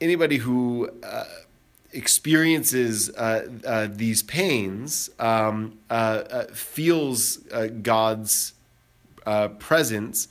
[0.00, 1.24] anybody who uh,
[1.92, 3.10] experiences
[3.96, 5.78] these pains um,
[6.52, 7.38] feels
[7.82, 8.52] God's
[9.58, 10.28] presence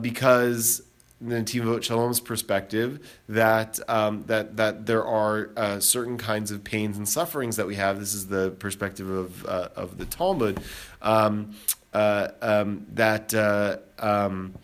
[0.00, 0.82] because
[1.22, 6.96] the Netivot Shalom's perspective that um, that that there are uh, certain kinds of pains
[6.96, 8.00] and sufferings that we have.
[8.00, 10.60] This is the perspective of uh, of the Talmud
[11.00, 11.54] um,
[11.94, 14.54] uh, um, that uh, um,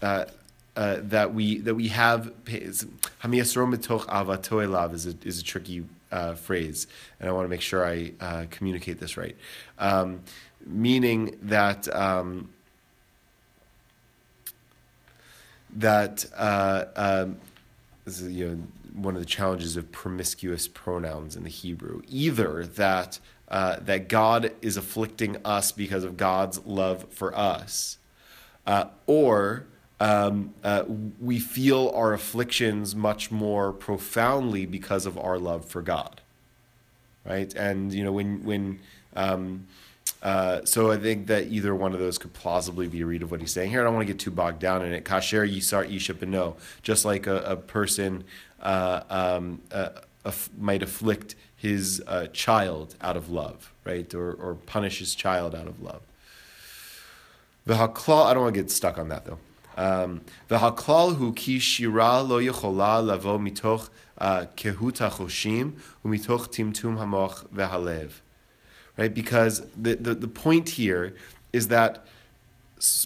[0.00, 0.26] uh,
[0.76, 2.32] uh, that we that we have.
[2.44, 5.84] Hamiyasrom mitoch avatoelav is a is a tricky
[6.36, 6.86] phrase,
[7.18, 9.36] and I want to make sure I communicate this right.
[9.78, 10.20] Um,
[10.64, 11.92] meaning that.
[11.94, 12.50] Um,
[15.76, 17.36] that uh, um,
[18.04, 18.62] this is you know
[18.94, 22.02] one of the challenges of promiscuous pronouns in the Hebrew.
[22.08, 27.98] Either that uh, that God is afflicting us because of God's love for us,
[28.66, 29.66] uh, or
[30.00, 30.84] um, uh,
[31.20, 36.20] we feel our afflictions much more profoundly because of our love for God,
[37.24, 37.54] right?
[37.54, 38.80] And you know when when
[39.14, 39.66] um,
[40.26, 43.30] uh, so I think that either one of those could plausibly be a read of
[43.30, 43.80] what he's saying here.
[43.80, 45.04] I don't want to get too bogged down in it.
[45.04, 48.24] Kasher yisar no, just like a, a person
[48.60, 49.90] uh, um, uh,
[50.58, 55.68] might afflict his uh, child out of love, right, or, or punish his child out
[55.68, 56.02] of love.
[57.68, 59.38] V'haklal, I don't want to get stuck on that though.
[59.76, 67.46] The v'haklal hu ki shira lo yechola lavo mitoch uh, kehut hachoshim umitoch timtum hamoch
[67.50, 68.10] v'halev
[68.96, 69.12] right?
[69.12, 71.14] Because the, the, the point here
[71.52, 72.06] is that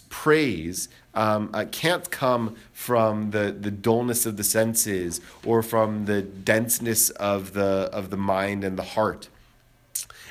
[0.09, 6.21] praise um, uh, can't come from the, the dullness of the senses or from the
[6.21, 9.29] denseness of the, of the mind and the heart.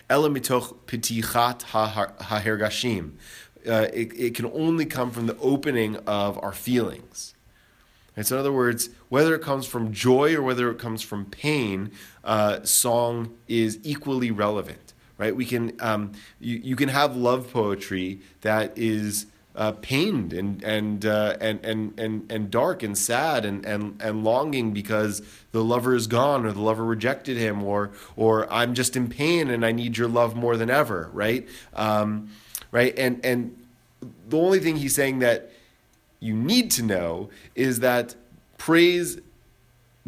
[0.08, 3.12] Pitichat hahergashim.
[3.66, 7.34] Uh, it, it can only come from the opening of our feelings.
[8.16, 11.26] And so, in other words, whether it comes from joy or whether it comes from
[11.26, 11.92] pain,
[12.24, 14.89] uh, song is equally relevant
[15.20, 15.36] right?
[15.36, 21.04] We can um, you, you can have love poetry that is uh, pained and and,
[21.04, 25.20] uh, and and and and dark and sad and, and and longing because
[25.52, 29.50] the lover is gone or the lover rejected him or or I'm just in pain
[29.50, 31.46] and I need your love more than ever, right?
[31.74, 32.30] Um,
[32.72, 32.98] right?
[32.98, 33.54] And and
[34.26, 35.52] the only thing he's saying that
[36.18, 38.14] you need to know is that
[38.56, 39.20] praise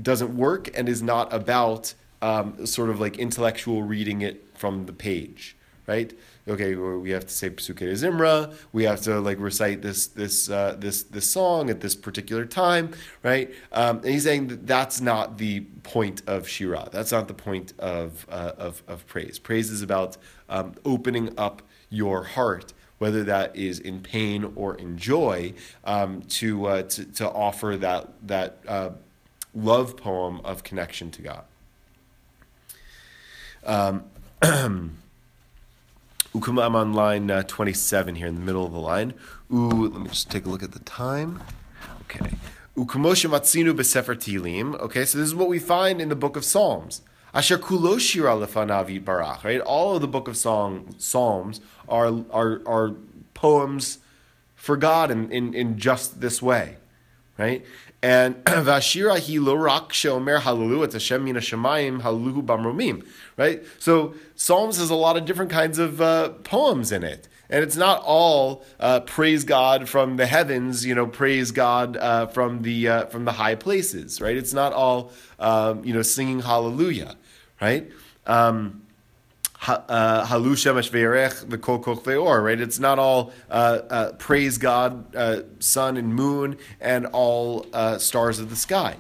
[0.01, 4.93] doesn't work and is not about um, sort of like intellectual reading it from the
[4.93, 5.57] page,
[5.89, 6.17] right?
[6.47, 8.55] Okay, we have to say Pesukei Zimra.
[8.73, 12.93] We have to like recite this this uh, this this song at this particular time,
[13.25, 13.53] right?
[13.73, 16.89] Um, and he's saying that that's not the point of Shira.
[16.93, 19.41] That's not the point of uh, of, of praise.
[19.41, 20.17] Praise is about
[20.49, 21.61] um, opening up
[21.91, 25.53] your heart whether that is in pain or in joy,
[25.83, 28.91] um, to, uh, to, to offer that that uh,
[29.57, 31.45] love poem of connection to God.
[33.65, 34.05] Um,
[34.43, 34.91] I'm
[36.75, 39.15] on line uh, 27 here in the middle of the line.
[39.53, 41.41] Ooh, let me just take a look at the time.
[42.03, 42.33] Okay.
[42.77, 44.75] Ukumosha matzinu besefer tilim.
[44.81, 47.03] Okay, so this is what we find in the book of Psalms.
[47.33, 49.45] Asher kulo shira lefanavi barach.
[49.45, 52.95] Right, all of the book of song Psalms are are are
[53.35, 53.99] poems
[54.57, 56.77] for God in, in, in just this way,
[57.39, 57.65] right?
[58.03, 63.63] And Vashira hi lo sheomer hallelu et Hashem min hashemayim hallelu bamromim, right?
[63.79, 67.29] So Psalms has a lot of different kinds of uh, poems in it.
[67.49, 72.27] And it's not all uh, praise God from the heavens, you know, praise God uh,
[72.27, 74.37] from the uh, from the high places, right?
[74.37, 77.17] It's not all um, you know singing hallelujah,
[77.61, 77.91] right?
[78.27, 78.82] Um,
[79.63, 82.61] Halu Shemesh Ve'erech V'kol Koch Ve'or, right?
[82.61, 88.39] It's not all uh, uh, praise God, uh, sun and moon, and all uh, stars
[88.41, 88.97] of the sky.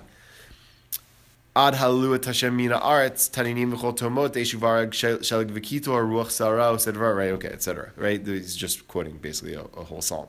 [1.54, 7.12] Ad halu Hashem mina aretz taninim v'chol tomot eshu varag shelig v'kito ruach sarah etc.
[7.12, 7.92] Right, okay, etc.
[7.94, 10.28] Right, he's just quoting basically a, a whole psalm.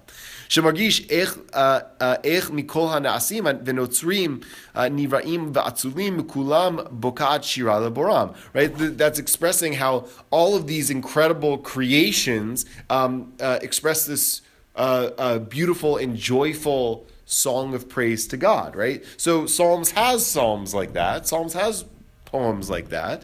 [0.49, 4.43] Shemargish ech uh, uh, ech mikol hanaasim v'notzrim
[4.75, 8.35] nivraim v'atzulim kulam bokat shira leboram.
[8.53, 14.41] Right, that's expressing how all of these incredible creations um, uh, express this
[14.75, 19.03] uh, uh, beautiful and joyful song of praise to God, right?
[19.17, 21.27] So Psalms has psalms like that.
[21.27, 21.85] Psalms has
[22.25, 23.23] poems like that.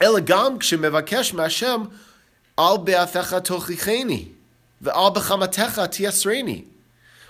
[0.00, 1.92] Elegam k'shemevakesh ma'Hashem
[2.56, 4.32] al be'afecha tochicheni
[4.82, 6.64] ve'al tiasreni.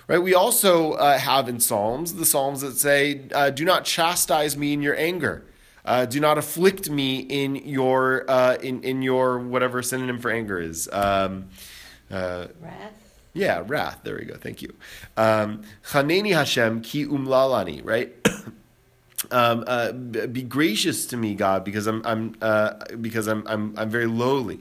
[0.06, 4.56] Right, we also uh, have in Psalms the Psalms that say, uh, "Do not chastise
[4.56, 5.44] me in your anger,
[5.84, 10.58] uh, do not afflict me in your uh, in in your whatever synonym for anger
[10.58, 11.50] is." Um,
[12.10, 13.09] uh, Wrath.
[13.32, 14.00] Yeah, wrath.
[14.02, 14.36] There we go.
[14.36, 14.74] Thank you.
[15.16, 18.12] Um, Chaneni Hashem ki umlalani, right?
[19.30, 23.88] um, uh, be gracious to me, God, because I'm, I'm uh, because I'm, I'm, I'm
[23.88, 24.60] very lowly.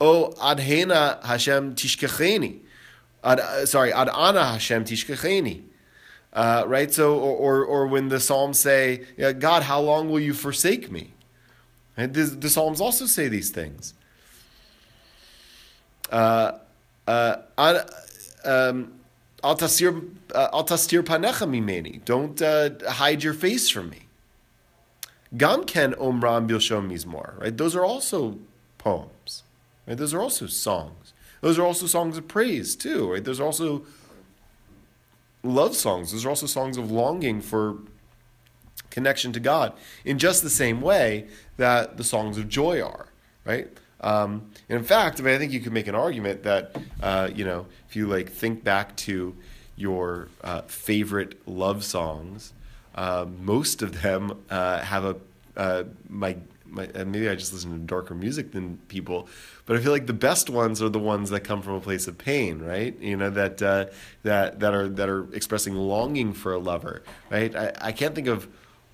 [0.00, 2.58] Oh, adhena Hashem tishkecheni.
[3.24, 5.62] Ad, uh, sorry, ad ana Hashem tishkecheni.
[6.32, 6.92] Uh, right?
[6.92, 9.04] So, or, or, or when the Psalms say,
[9.38, 11.12] God, how long will you forsake me?
[11.96, 13.92] And the, the Psalms also say these things.
[16.10, 16.52] Uh,
[17.08, 17.76] Al
[18.44, 18.72] uh,
[21.02, 22.04] panecha mimeni.
[22.04, 24.06] Don't uh, hide your face from me.
[25.36, 27.40] Omram bilshom mizmor.
[27.40, 27.56] Right.
[27.56, 28.38] Those are also
[28.78, 29.42] poems.
[29.86, 29.96] Right.
[29.96, 31.12] Those are also songs.
[31.40, 33.12] Those are also songs of praise too.
[33.12, 33.24] Right.
[33.24, 33.84] Those are also
[35.42, 36.12] love songs.
[36.12, 37.78] Those are also songs of longing for
[38.90, 39.72] connection to God.
[40.04, 41.26] In just the same way
[41.56, 43.08] that the songs of joy are.
[43.44, 43.68] Right.
[44.02, 47.30] Um, and in fact, I mean, I think you could make an argument that uh,
[47.34, 49.34] you know if you like think back to
[49.76, 52.52] your uh, favorite love songs,
[52.94, 55.16] uh, most of them uh, have a
[55.56, 56.36] uh, my,
[56.66, 59.28] my maybe I just listen to darker music than people,
[59.66, 62.08] but I feel like the best ones are the ones that come from a place
[62.08, 62.98] of pain, right?
[63.00, 63.86] You know that uh,
[64.22, 67.54] that that are that are expressing longing for a lover, right?
[67.54, 68.48] I, I can't think of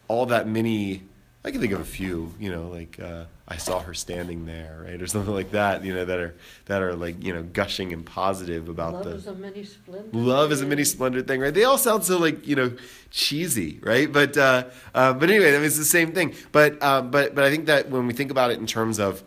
[0.09, 1.02] all that many
[1.45, 4.84] I can think of a few, you know, like uh, I saw her standing there,
[4.84, 6.34] right, or something like that, you know, that are
[6.66, 10.09] that are like you know gushing and positive about love the is a mini splendor.
[10.12, 11.55] love is a mini splendor thing, right?
[11.55, 12.72] They all sound so like you know
[13.11, 14.12] cheesy, right?
[14.12, 14.64] But uh,
[14.95, 16.34] uh, but anyway, I mean, it's the same thing.
[16.51, 19.22] But um, but but I think that when we think about it in terms of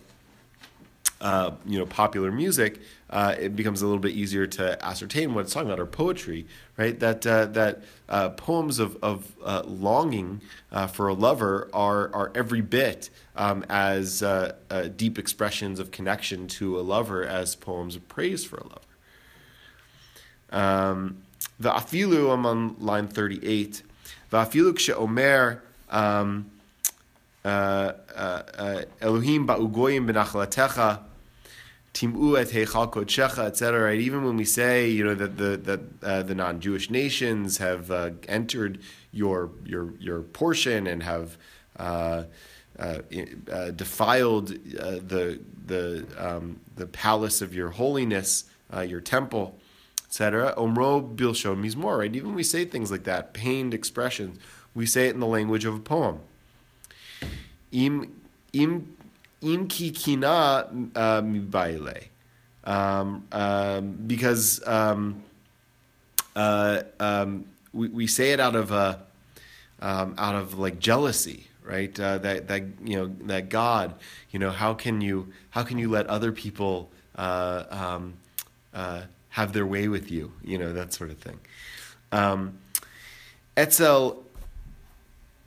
[1.22, 2.80] uh, you know popular music,
[3.12, 6.48] uh, it becomes a little bit easier to ascertain what it's talking about, or poetry,
[6.78, 7.00] right?
[7.00, 10.42] That uh, that uh, poems of of uh, longing
[10.72, 14.54] uh, for a lover are are every bit um, as uh,
[14.96, 18.80] deep expressions of connection to a lover as poems of praise for a lover.
[20.52, 21.18] Um,
[21.60, 23.84] the afilu, I'm on line thirty eight.
[24.30, 25.60] The afilu ksheomer.
[25.90, 26.52] Um,
[27.44, 28.86] Elohim
[29.48, 31.00] ba'ugoyim b'nachalatecha
[31.94, 33.84] timu et heichal kodshecha, etc.
[33.84, 34.00] Right?
[34.00, 38.12] Even when we say, you know, that the that uh, the non-Jewish nations have uh,
[38.28, 38.80] entered
[39.12, 41.38] your your your portion and have
[41.78, 42.24] uh,
[42.80, 43.00] uh,
[43.52, 48.46] uh defiled uh, the the um, the palace of your holiness,
[48.86, 49.58] your temple.
[50.08, 50.54] etc.
[50.58, 52.14] Omro bilshon mizmor, right?
[52.14, 54.38] Even we say things like that, pained expressions,
[54.76, 56.20] we say it in the language of a poem.
[57.72, 58.12] Im
[58.52, 58.98] im
[59.42, 62.06] im ki kina uh, mibaile,
[62.64, 65.24] um, um, because um,
[66.36, 68.98] uh, um, we, we say it out of uh,
[69.82, 72.00] um, out of like jealousy, right?
[72.00, 73.96] Uh, that that you know that God,
[74.32, 78.14] you know, how can you how can you let other people uh, um,
[78.74, 81.40] uh, have their way with you, you know, that sort of thing.
[82.12, 82.60] Um,
[83.56, 84.24] Etzel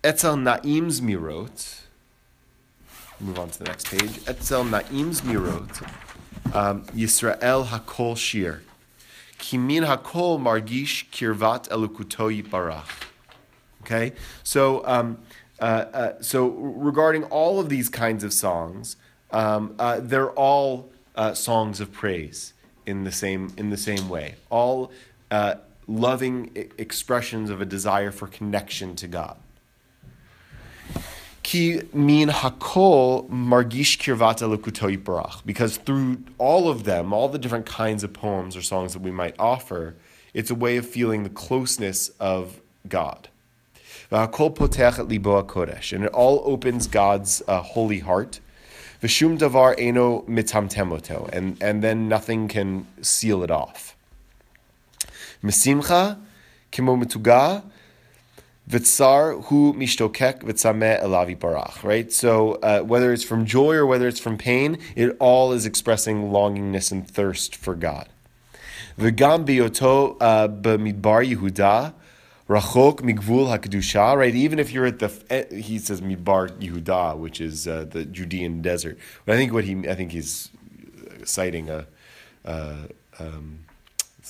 [0.03, 1.84] Etzel Naim's Mirot.
[3.25, 4.21] Move on to the next page.
[4.27, 5.83] Etzel Naim's Mirot.
[6.55, 8.61] Um, Yisrael Hakol Shir.
[9.39, 12.85] Kimin Hakol Margish Kirvat Elukuto Yiparach.
[13.81, 14.13] Okay,
[14.43, 15.19] so um,
[15.59, 18.97] uh, uh, so regarding all of these kinds of songs,
[19.31, 22.53] um, uh, they're all uh, songs of praise
[22.85, 24.35] in the same in the same way.
[24.51, 24.93] All
[25.31, 25.55] uh,
[25.87, 29.39] loving expressions of a desire for connection to God.
[31.45, 35.45] Ki min hakol margish kirvat elokuto yiparach.
[35.47, 39.13] Because through all of them, all the different kinds of poems or songs that we
[39.13, 39.95] might offer,
[40.33, 43.29] it's a way of feeling the closeness of God.
[44.11, 44.25] And
[46.05, 48.41] it all opens God's uh, holy heart.
[49.03, 53.95] V'shum davar eno mitamtemoto, and and then nothing can seal it off.
[55.43, 56.19] Mesimcha
[56.71, 57.63] kimo mituga
[58.69, 61.83] v'tsar hu mishtokek v'tzameh elavi barach.
[61.83, 62.13] Right.
[62.13, 66.31] So uh, whether it's from joy or whether it's from pain, it all is expressing
[66.31, 68.09] longingness and thirst for God.
[68.99, 71.95] V'gam biyoto uh, b'midbar Yehuda.
[72.47, 74.35] Rachok migvul hakdusha, right?
[74.35, 78.61] Even if you're at the, eh, he says midbar Yehuda, which is uh, the Judean
[78.61, 78.99] desert.
[79.25, 80.51] But I think what he, I think he's
[81.25, 81.87] citing a,
[82.45, 82.75] uh,
[83.19, 83.64] um,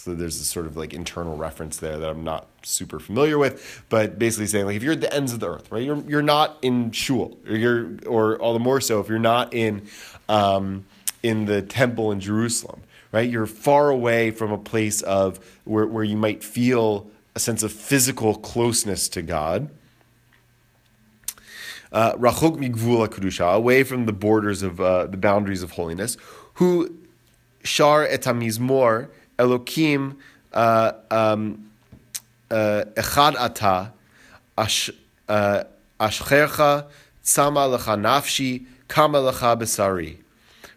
[0.05, 3.85] so there's a sort of like internal reference there that I'm not super familiar with,
[3.89, 5.83] but basically saying like if you're at the ends of the earth, right?
[5.83, 9.55] You're you're not in shul, or you're or all the more so if you're not
[9.55, 9.89] in,
[10.29, 10.85] um,
[11.23, 12.83] in the temple in Jerusalem,
[13.13, 13.31] right?
[13.31, 17.73] You're far away from a place of where where you might feel a sense of
[17.73, 19.71] physical closeness to God.
[21.95, 26.19] Rachok migvul kedusha, away from the borders of uh, the boundaries of holiness.
[26.55, 26.95] Who
[27.63, 29.09] shar etamizmor
[29.39, 30.17] Elokim
[30.53, 31.71] uh, um,
[32.51, 33.93] uh, echad ata
[34.57, 34.91] ash,
[35.29, 35.65] uh,
[36.01, 36.87] ashchercha
[37.23, 40.19] tzama lecha nafshi kama lecha besari.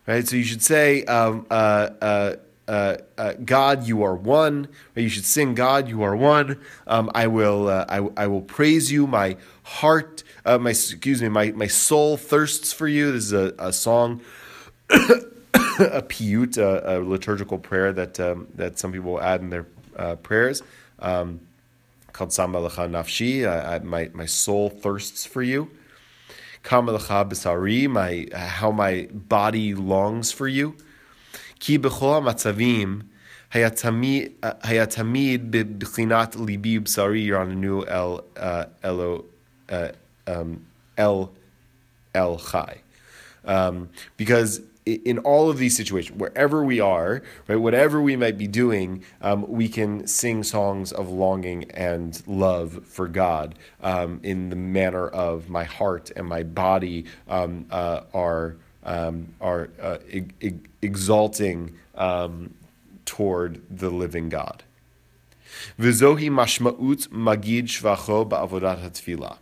[0.05, 2.35] Right, so you should say, um, uh, uh,
[2.69, 4.69] uh, uh, God, you are one.
[4.95, 6.57] Or you should sing, God, you are one.
[6.87, 9.05] Um, I will, uh, I, I will praise you.
[9.05, 13.11] My heart, my excuse me, my, my soul thirsts for you.
[13.11, 14.21] This is a, a song,
[15.79, 20.15] a piyut, a, a, liturgical prayer that um, that some people add in their uh,
[20.15, 20.63] prayers,
[20.99, 21.39] um,
[22.13, 23.45] called Samalacha Nafshi.
[23.45, 25.69] Uh, my my soul thirsts for you.
[26.63, 27.87] Kamalacha Bisari.
[27.87, 30.75] My how my body longs for you.
[31.59, 33.03] Ki bechol matzavim.
[33.53, 38.23] Uh, Hayatamid bechinat libi b'sari yiranu el
[38.83, 39.25] elo
[39.69, 39.91] uh,
[40.27, 40.65] el um,
[42.13, 42.81] el chai.
[43.45, 48.47] Um, because in all of these situations, wherever we are, right, whatever we might be
[48.47, 54.55] doing, um, we can sing songs of longing and love for God um, in the
[54.55, 61.75] manner of my heart and my body um, uh, are um, are uh, e- exalting
[61.95, 62.53] um,
[63.05, 64.63] toward the living God.
[65.77, 69.37] V'zohi mashma'ut magid shvacho ba'avodat.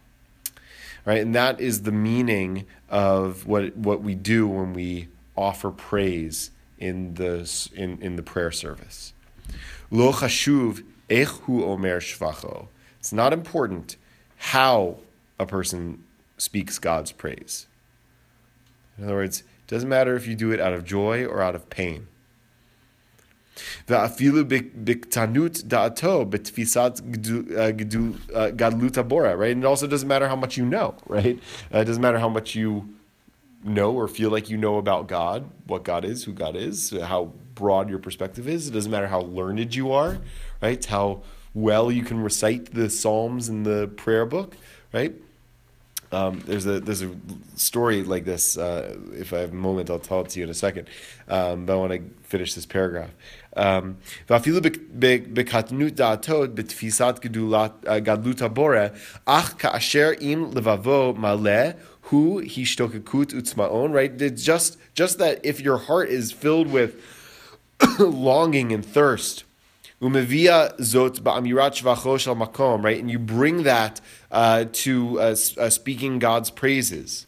[1.06, 6.51] Right, and that is the meaning of what what we do when we offer praise
[6.77, 9.13] in the, in, in the prayer service.
[9.91, 12.67] Lo chashuv echu omer shvacho.
[12.99, 13.97] It's not important
[14.38, 14.97] how
[15.39, 16.03] a person
[16.38, 17.67] speaks God's praise.
[18.97, 21.55] In other words, it doesn't matter if you do it out of joy or out
[21.55, 22.07] of pain.
[23.88, 26.25] Va'afilu biktanut da'ato
[27.55, 29.51] uh, uh, gadlut abora, right?
[29.51, 31.39] And it also doesn't matter how much you know, right?
[31.73, 32.95] Uh, it doesn't matter how much you
[33.66, 37.32] know or feel like you know about God, what God is, who God is, how
[37.55, 38.68] broad your perspective is.
[38.68, 40.20] It doesn't matter how learned you are,
[40.61, 40.84] right?
[40.86, 44.55] How well you can recite the Psalms in the prayer book,
[44.93, 45.16] right?
[46.11, 47.11] Um, there's a there's a
[47.55, 48.57] story like this.
[48.57, 50.88] Uh, if I have a moment, I'll tell it to you in a second.
[51.28, 53.09] Um, but I want to finish this paragraph.
[53.57, 53.97] Um,
[62.10, 64.22] who he hishtokakut utsmaon right?
[64.22, 67.01] It's just, just that if your heart is filled with
[67.99, 69.43] longing and thirst,
[70.01, 72.99] umevia zot ba'amirat shvachosh al makom, right?
[72.99, 74.01] And you bring that
[74.32, 77.26] uh, to uh, uh, speaking God's praises.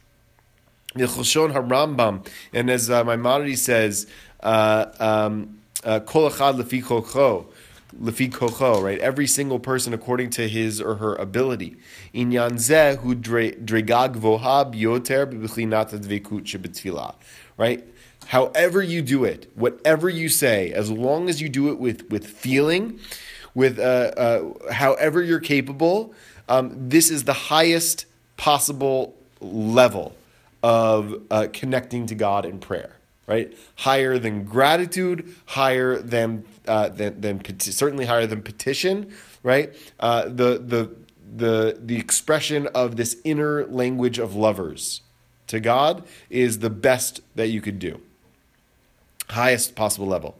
[0.95, 4.07] Milchoshon harambam, and as uh, Maimonides says,
[4.41, 6.83] uh, um, uh, kol achad lefi
[7.95, 8.99] lefi kocho, right?
[8.99, 11.77] Every single person according to his or her ability.
[12.13, 17.15] Inyan zeh hu dregag voha bioter b'b'chinat advekut shebetfilah,
[17.57, 17.83] right?
[18.27, 22.27] However you do it, whatever you say, as long as you do it with, with
[22.27, 22.99] feeling,
[23.53, 26.13] with uh, uh, however you're capable,
[26.49, 30.13] um, this is the highest possible level
[30.61, 32.93] of uh, connecting to God in prayer.
[33.25, 39.13] Right, higher than gratitude, higher than uh, than, than certainly higher than petition.
[39.43, 40.95] Right, uh, the the
[41.35, 45.01] the the expression of this inner language of lovers
[45.47, 48.01] to God is the best that you could do
[49.29, 50.37] highest possible level.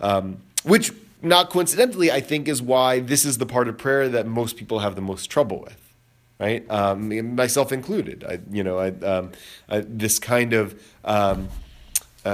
[0.00, 0.92] Um, which,
[1.22, 4.80] not coincidentally, I think is why this is the part of prayer that most people
[4.80, 5.94] have the most trouble with,
[6.38, 6.68] right?
[6.70, 8.24] Um, myself included.
[8.24, 9.32] I, you know, I, um,
[9.68, 10.80] I, this kind of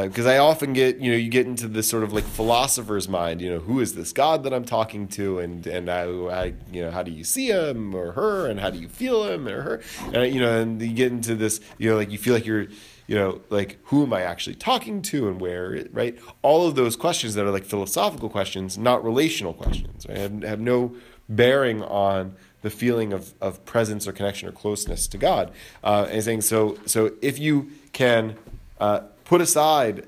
[0.00, 3.08] because uh, I often get, you know, you get into this sort of like philosopher's
[3.08, 6.54] mind, you know, who is this God that I'm talking to, and and I, I
[6.72, 9.46] you know, how do you see him or her, and how do you feel him
[9.46, 9.82] or her,
[10.14, 12.68] and you know, and you get into this, you know, like you feel like you're
[13.06, 16.18] you know, like who am I actually talking to and where, right?
[16.40, 20.16] All of those questions that are like philosophical questions, not relational questions, right?
[20.16, 20.96] have, have no
[21.28, 25.50] bearing on the feeling of, of presence or connection or closeness to God.
[25.82, 28.36] Uh, and saying, so, so if you can
[28.80, 29.00] uh,
[29.32, 30.06] put aside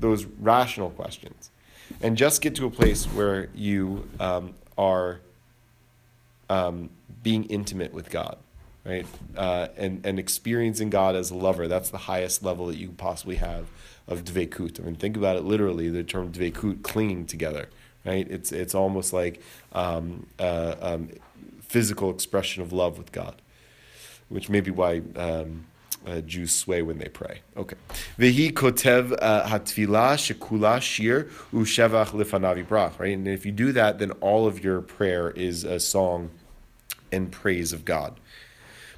[0.00, 1.52] those rational questions
[2.02, 5.20] and just get to a place where you um, are
[6.50, 6.90] um,
[7.22, 8.36] being intimate with God,
[8.84, 9.06] right?
[9.36, 11.68] Uh, and, and experiencing God as a lover.
[11.68, 13.68] That's the highest level that you can possibly have
[14.08, 14.80] of dvekut.
[14.80, 17.68] I mean, think about it literally, the term dvekut, clinging together,
[18.04, 18.28] right?
[18.28, 19.40] It's, it's almost like
[19.72, 21.10] um, uh, um,
[21.60, 23.40] physical expression of love with God,
[24.28, 25.66] which may be why um,
[26.06, 27.40] uh, Jews sway when they pray.
[27.56, 27.76] Okay.
[28.18, 33.14] Vehi kotev uh, hatfila shekula shir ushevach lifanavi brach, right?
[33.14, 36.30] And if you do that, then all of your prayer is a song
[37.10, 38.18] and praise of God.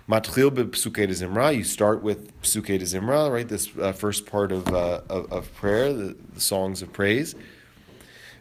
[0.09, 3.49] Matchil Psuke de Zimra, you start with Psuke de Zimra, right?
[3.49, 7.35] This uh, first part of, uh, of, of, prayer, the, the, songs of praise.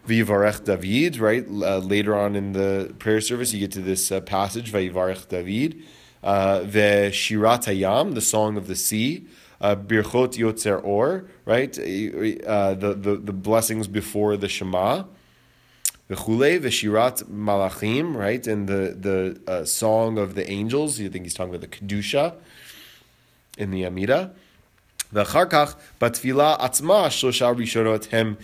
[0.08, 1.44] Vayivarech David, right?
[1.48, 5.82] Uh, later on in the prayer service, you get to this uh, passage, Vayivarech David.
[6.24, 9.28] Uh, the Shirat Hayam, the song of the sea.
[9.62, 11.72] Uh, Birchot Yotzer Or, right?
[11.74, 15.06] the, the, the blessings before the Shema
[16.08, 18.46] the Veshirat Malachim, right?
[18.46, 21.00] And the, the uh, song of the angels.
[21.00, 22.36] You think he's talking about the Kedusha
[23.58, 24.34] in the Amida.
[25.15, 28.35] ואחר כך, בתפילה עצמה, שלושה ראשונות הם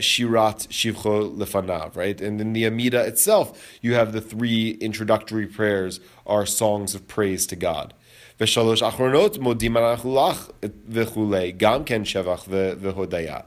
[0.00, 2.20] שירת שבחו לפניו, right?
[2.20, 7.46] And in the Amida itself, you have the three introductory prayers are songs of praise
[7.46, 7.94] to God.
[8.40, 10.50] ושלוש אחרונות מודים אנחנו לך
[10.88, 13.38] וכולי, גם כן שבח והודיה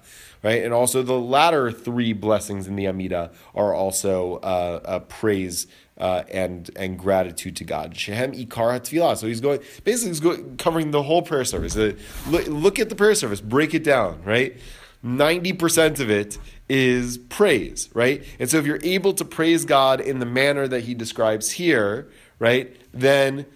[0.46, 0.64] right?
[0.64, 5.66] And also the latter three blessings in the Amida are also uh, uh, praise
[5.98, 7.98] uh, and and gratitude to God.
[7.98, 9.18] Shehem ikar hatfilah.
[9.18, 11.76] So he's going basically he's going, covering the whole prayer service.
[11.76, 11.94] Uh,
[12.28, 14.56] look, look at the prayer service, break it down, right?
[15.02, 16.38] Ninety percent of it
[16.70, 18.24] is praise, right?
[18.40, 22.08] And so if you're able to praise God in the manner that he describes here,
[22.38, 23.48] right, then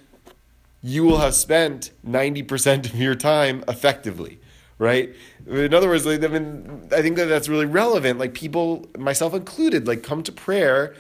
[0.85, 4.39] you will have spent 90% of your time effectively
[4.76, 5.14] right?
[5.47, 8.18] In other words, like, I mean, I think that that's really relevant.
[8.18, 10.95] Like people, myself included, like come to prayer,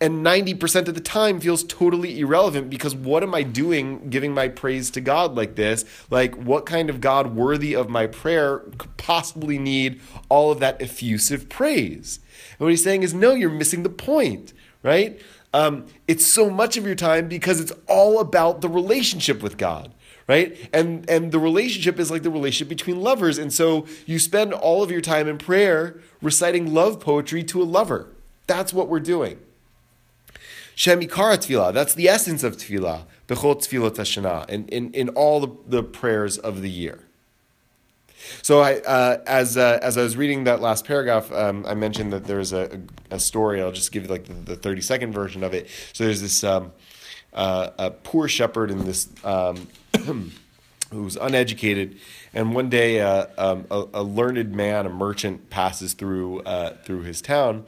[0.00, 4.34] and ninety percent of the time feels totally irrelevant because what am I doing, giving
[4.34, 5.84] my praise to God like this?
[6.10, 10.82] Like, what kind of God worthy of my prayer could possibly need all of that
[10.82, 12.18] effusive praise?
[12.52, 14.52] And what he's saying is, no, you're missing the point,
[14.82, 15.20] right?
[15.54, 19.92] Um, it's so much of your time because it's all about the relationship with God
[20.28, 20.56] right?
[20.72, 24.82] And and the relationship is like the relationship between lovers, and so you spend all
[24.82, 28.08] of your time in prayer reciting love poetry to a lover.
[28.46, 29.38] That's what we're doing.
[30.76, 31.72] Shemikara tefillah.
[31.72, 33.04] That's the essence of tefillah.
[33.28, 34.48] Bechot tefillot hashana.
[34.48, 37.00] In, in, in all the, the prayers of the year.
[38.42, 42.12] So I, uh, as uh, as I was reading that last paragraph, um, I mentioned
[42.12, 43.60] that there's a, a, story.
[43.60, 45.68] I'll just give you like the, 30 second version of it.
[45.92, 46.72] So there's this um,
[47.32, 49.68] uh, a poor shepherd in this um,
[50.90, 51.98] who's uneducated,
[52.34, 57.02] and one day uh, um, a, a, learned man, a merchant, passes through uh, through
[57.02, 57.64] his town.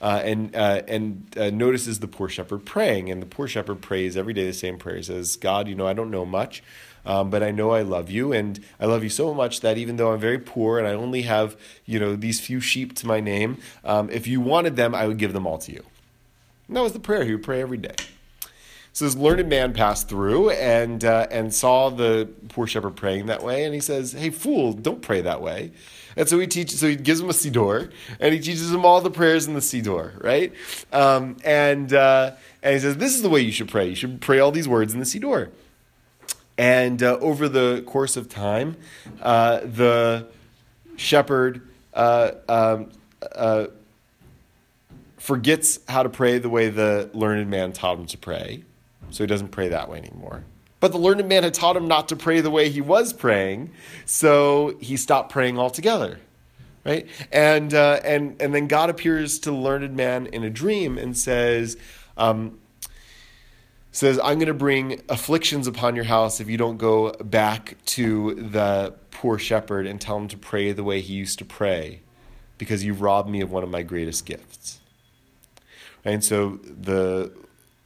[0.00, 4.44] Uh, and and notices the poor shepherd praying, and the poor shepherd prays every day
[4.44, 4.96] the same prayer.
[4.96, 6.60] He says, "God, you know, I don't know much,
[7.04, 9.96] Um, but I know I love you, and I love you so much that even
[9.96, 13.20] though I'm very poor and I only have, you know, these few sheep to my
[13.20, 15.84] name, um, if you wanted them, I would give them all to you.
[16.68, 17.96] And that was the prayer he would pray every day.
[18.94, 23.42] So this learned man passed through and uh, and saw the poor shepherd praying that
[23.42, 25.72] way, and he says, "Hey, fool, don't pray that way."
[26.14, 26.80] And so he teaches.
[26.80, 27.90] So he gives him a siddur,
[28.20, 30.52] and he teaches him all the prayers in the siddur, right?
[30.92, 32.32] Um, and uh,
[32.62, 33.88] and he says, "This is the way you should pray.
[33.88, 35.50] You should pray all these words in the siddur."
[36.62, 38.76] And uh, over the course of time,
[39.20, 40.28] uh, the
[40.94, 42.92] shepherd uh, um,
[43.34, 43.66] uh,
[45.16, 48.62] forgets how to pray the way the learned man taught him to pray
[49.10, 50.44] so he doesn't pray that way anymore.
[50.78, 53.72] But the learned man had taught him not to pray the way he was praying,
[54.06, 56.20] so he stopped praying altogether.
[56.84, 57.08] Right?
[57.32, 61.16] And, uh, and, and then God appears to the learned man in a dream and
[61.16, 61.76] says,
[62.16, 62.60] um,
[63.92, 68.34] says, I'm going to bring afflictions upon your house if you don't go back to
[68.34, 72.00] the poor shepherd and tell him to pray the way he used to pray,
[72.56, 74.80] because you've robbed me of one of my greatest gifts.
[76.04, 77.32] And so the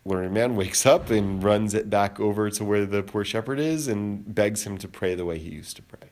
[0.04, 3.88] learned man wakes up and runs it back over to where the poor shepherd is
[3.88, 6.09] and begs him to pray the way he used to pray.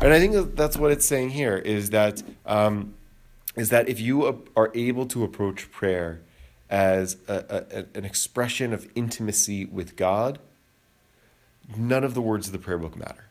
[0.00, 2.94] And I think that's what it's saying here is that um,
[3.56, 6.20] is that if you are able to approach prayer
[6.74, 10.40] as a, a, an expression of intimacy with God,
[11.76, 13.26] none of the words of the prayer book matter.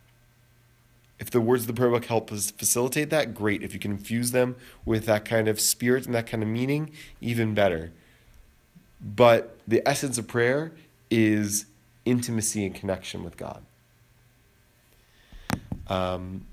[1.20, 3.62] If the words of the prayer book help us facilitate that, great.
[3.62, 6.91] If you can infuse them with that kind of spirit and that kind of meaning,
[7.20, 7.91] even better.
[9.02, 10.72] But the essence of prayer
[11.12, 11.66] is
[12.06, 13.66] intimacy and connection with God.
[15.88, 16.46] Um,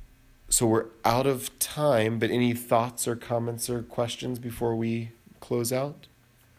[0.49, 5.73] so we're out of time, but any thoughts or comments or questions before we close
[5.73, 6.09] out?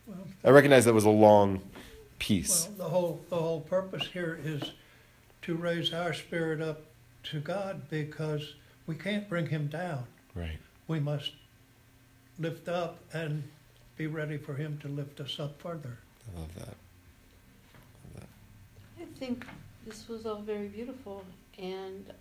[0.08, 1.62] Well, I recognize that was a long
[2.20, 2.68] piece.
[2.68, 4.62] well, the whole, the whole purpose here is
[5.43, 6.82] to raise our spirit up
[7.24, 8.56] to God because
[8.88, 10.06] we can't bring him down.
[10.36, 10.58] Right.
[10.88, 11.32] We must
[12.39, 13.43] lift up and
[13.97, 15.97] be ready for him to lift us up further.
[16.36, 16.76] I love that.
[18.99, 19.45] I think
[19.86, 21.24] this was all very beautiful,
[21.58, 22.12] and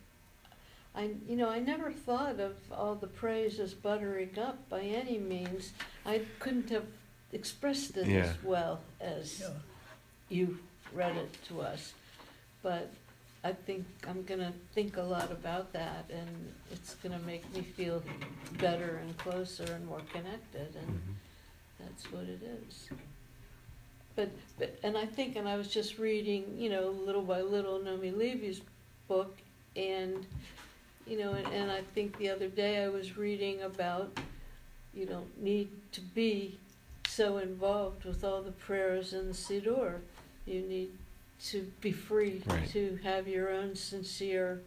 [0.95, 5.19] I, you know, I never thought of all the praise as buttering up by any
[5.19, 5.73] means.
[6.07, 6.85] I couldn't have
[7.33, 8.25] expressed it Yeah.
[8.25, 9.51] as well as Yeah.
[10.29, 10.59] you
[10.93, 11.95] read it to us.
[12.63, 12.91] But
[13.43, 18.03] I think I'm gonna think a lot about that, and it's gonna make me feel
[18.59, 21.13] better and closer and more connected, and mm-hmm.
[21.79, 22.91] that's what it is.
[24.17, 27.79] But, but, and I think, and I was just reading, you know, little by little,
[27.79, 28.61] Naomi Levy's
[29.09, 29.39] book,
[29.77, 30.27] and,
[31.07, 34.19] you know, and, and I think the other day I was reading about,
[34.93, 36.59] you don't need to be
[37.11, 40.01] so involved with all the prayers in the Siddur.
[40.47, 40.91] You need
[41.47, 42.69] to be free Right.
[42.71, 44.61] to have your own sincere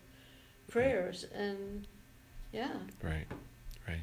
[0.69, 1.87] prayers, and,
[2.51, 2.73] yeah.
[3.01, 3.27] Right,
[3.87, 4.01] right.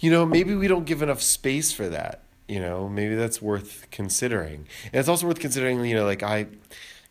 [0.00, 2.22] You know, maybe we don't give enough space for that.
[2.48, 4.66] You know, maybe that's worth considering.
[4.84, 6.46] And it's also worth considering, you know, like I,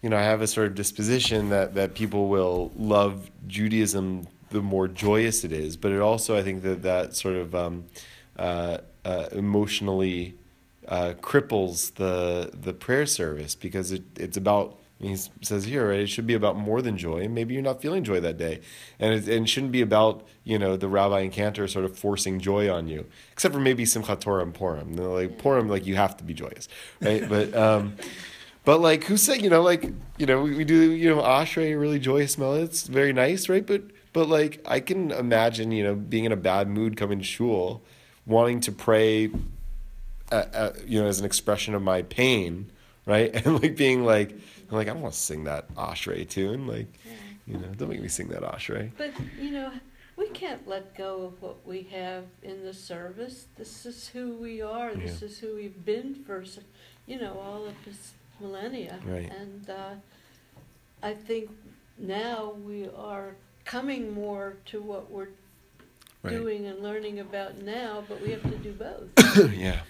[0.01, 4.61] you know, I have a sort of disposition that, that people will love Judaism the
[4.61, 7.85] more joyous it is, but it also, I think that that sort of um,
[8.37, 10.35] uh, uh, emotionally
[10.87, 16.07] uh, cripples the the prayer service because it, it's about he says here right it
[16.07, 17.19] should be about more than joy.
[17.19, 18.61] And maybe you're not feeling joy that day.
[18.99, 21.97] And it, and it shouldn't be about you know the rabbi and cantor sort of
[21.97, 24.95] forcing joy on you except for maybe Simchat Torah and Purim.
[24.95, 26.67] Know, like Purim like you have to be joyous
[27.01, 27.27] right?
[27.27, 27.95] But um
[28.63, 31.79] but like who said you know like you know we, we do you know Ashrei
[31.79, 33.65] really joyous smell it's very nice right?
[33.65, 33.83] But
[34.13, 37.83] but like I can imagine you know being in a bad mood coming to shul
[38.25, 39.29] wanting to pray
[40.53, 42.71] uh, you know, as an expression of my pain,
[43.05, 43.31] right?
[43.45, 44.31] And like being like,
[44.69, 46.67] I'm like, I don't want to sing that Ashrei tune.
[46.67, 46.87] Like,
[47.47, 48.91] you know, don't make me sing that Ashrei.
[48.97, 49.71] But, you know,
[50.17, 53.45] we can't let go of what we have in the service.
[53.57, 54.95] This is who we are.
[54.95, 55.27] This Yeah.
[55.27, 56.43] is who we've been for,
[57.05, 58.99] you know, all of this millennia.
[59.05, 59.31] Right.
[59.31, 59.93] And uh,
[61.03, 61.51] I think
[61.99, 65.27] now we are coming more to what we're
[66.23, 66.31] Right.
[66.31, 69.53] doing and learning about now, but we have to do both.
[69.53, 69.81] yeah.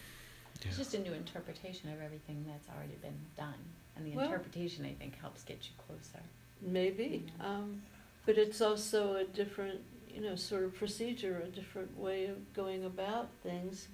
[0.68, 3.54] It's just a new interpretation of everything that's already been done.
[3.96, 6.22] And the Well- interpretation, I think, helps get you closer.
[6.62, 7.26] Maybe.
[7.40, 7.82] Um,
[8.26, 12.84] but it's also a different, you know, sort of procedure, a different way of going
[12.84, 13.88] about things.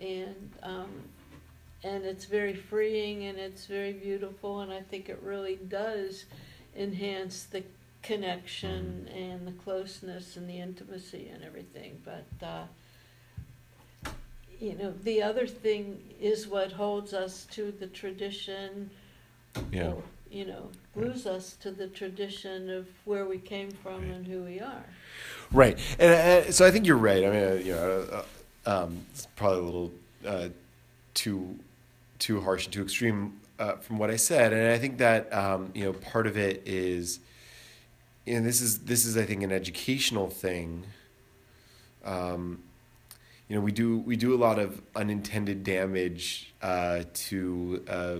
[0.00, 1.10] And, um,
[1.82, 6.24] and it's very freeing and it's very beautiful, and I think it really does
[6.74, 7.62] enhance the
[8.02, 12.00] connection and the closeness and the intimacy and everything.
[12.04, 12.66] But, uh,
[14.60, 18.90] you know, the other thing is what holds us to the tradition
[19.70, 19.92] Yeah.
[19.92, 24.42] or you know, glues us to the tradition of where we came from and who
[24.42, 24.84] we are.
[25.52, 27.24] Right, and uh, so I think you're right.
[27.24, 28.24] I mean, uh, you know,
[28.66, 29.92] uh, um, it's probably a little
[30.26, 30.48] uh,
[31.14, 31.58] too
[32.18, 35.70] too harsh and too extreme uh, from what I said, and I think that um,
[35.74, 37.20] you know part of it is,
[38.26, 40.84] and this is this is I think an educational thing.
[42.04, 42.62] Um,
[43.48, 48.16] you know, we do we do a lot of unintended damage uh, to uh,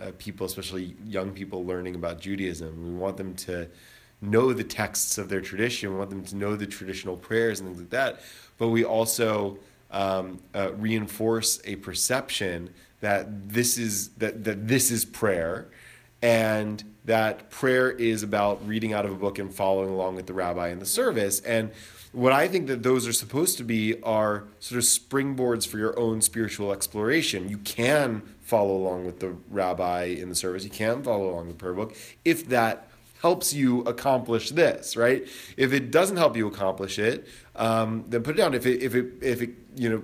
[0.00, 2.94] uh, people, especially young people learning about Judaism.
[2.94, 3.68] We want them to
[4.20, 5.92] know the texts of their tradition.
[5.92, 8.20] We want them to know the traditional prayers and things like that.
[8.58, 9.58] But we also
[9.90, 12.70] um, uh, reinforce a perception
[13.00, 15.68] that this is that, that this is prayer,
[16.20, 20.32] and that prayer is about reading out of a book and following along with the
[20.32, 21.40] rabbi in the service.
[21.40, 21.70] And
[22.14, 25.98] what I think that those are supposed to be are sort of springboards for your
[25.98, 27.48] own spiritual exploration.
[27.48, 30.64] You can follow along with the rabbi in the service.
[30.64, 32.88] You can follow along with the prayer book if that
[33.20, 35.26] helps you accomplish this, right?
[35.56, 38.54] If it doesn't help you accomplish it, um, then put it down.
[38.54, 40.02] If it if it if it you know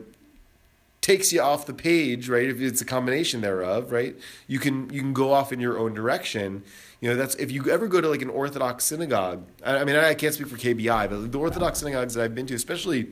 [1.01, 2.49] takes you off the page, right?
[2.49, 4.17] If it's a combination thereof, right?
[4.47, 6.65] You can you can go off in your own direction.
[7.01, 9.45] You know, that's if you ever go to like an Orthodox synagogue.
[9.65, 12.55] I, mean, I can't speak for KBI, but the Orthodox synagogues that I've been to,
[12.55, 13.09] especially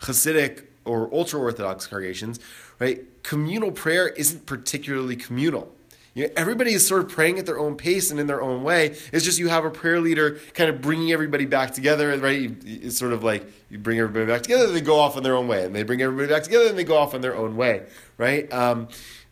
[0.00, 2.40] Hasidic or ultra Orthodox congregations,
[2.78, 3.02] right?
[3.22, 5.70] Communal prayer isn't particularly communal.
[6.14, 8.64] You know, everybody is sort of praying at their own pace and in their own
[8.64, 8.96] way.
[9.12, 12.56] It's just you have a prayer leader kind of bringing everybody back together, right?
[12.64, 15.46] It's sort of like you bring everybody back together, they go off on their own
[15.46, 17.82] way, and they bring everybody back together, and they go off on their own way,
[18.18, 18.52] right?
[18.52, 18.88] Um,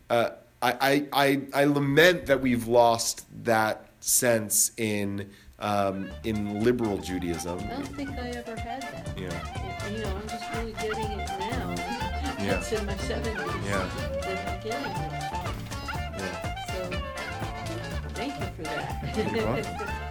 [0.09, 0.29] uh,
[0.61, 5.29] I, I, I lament that we've lost that sense in
[5.59, 7.59] um, in liberal Judaism.
[7.59, 9.17] I don't think I ever had that.
[9.17, 9.89] Yeah.
[9.89, 11.75] You know, I'm just really getting it now.
[12.39, 12.59] Yeah.
[12.59, 13.35] It's in my seventies.
[13.65, 13.89] Yeah.
[14.21, 15.11] That I'm getting it.
[16.17, 16.65] Yeah.
[16.67, 16.79] So,
[18.13, 20.05] thank you for that.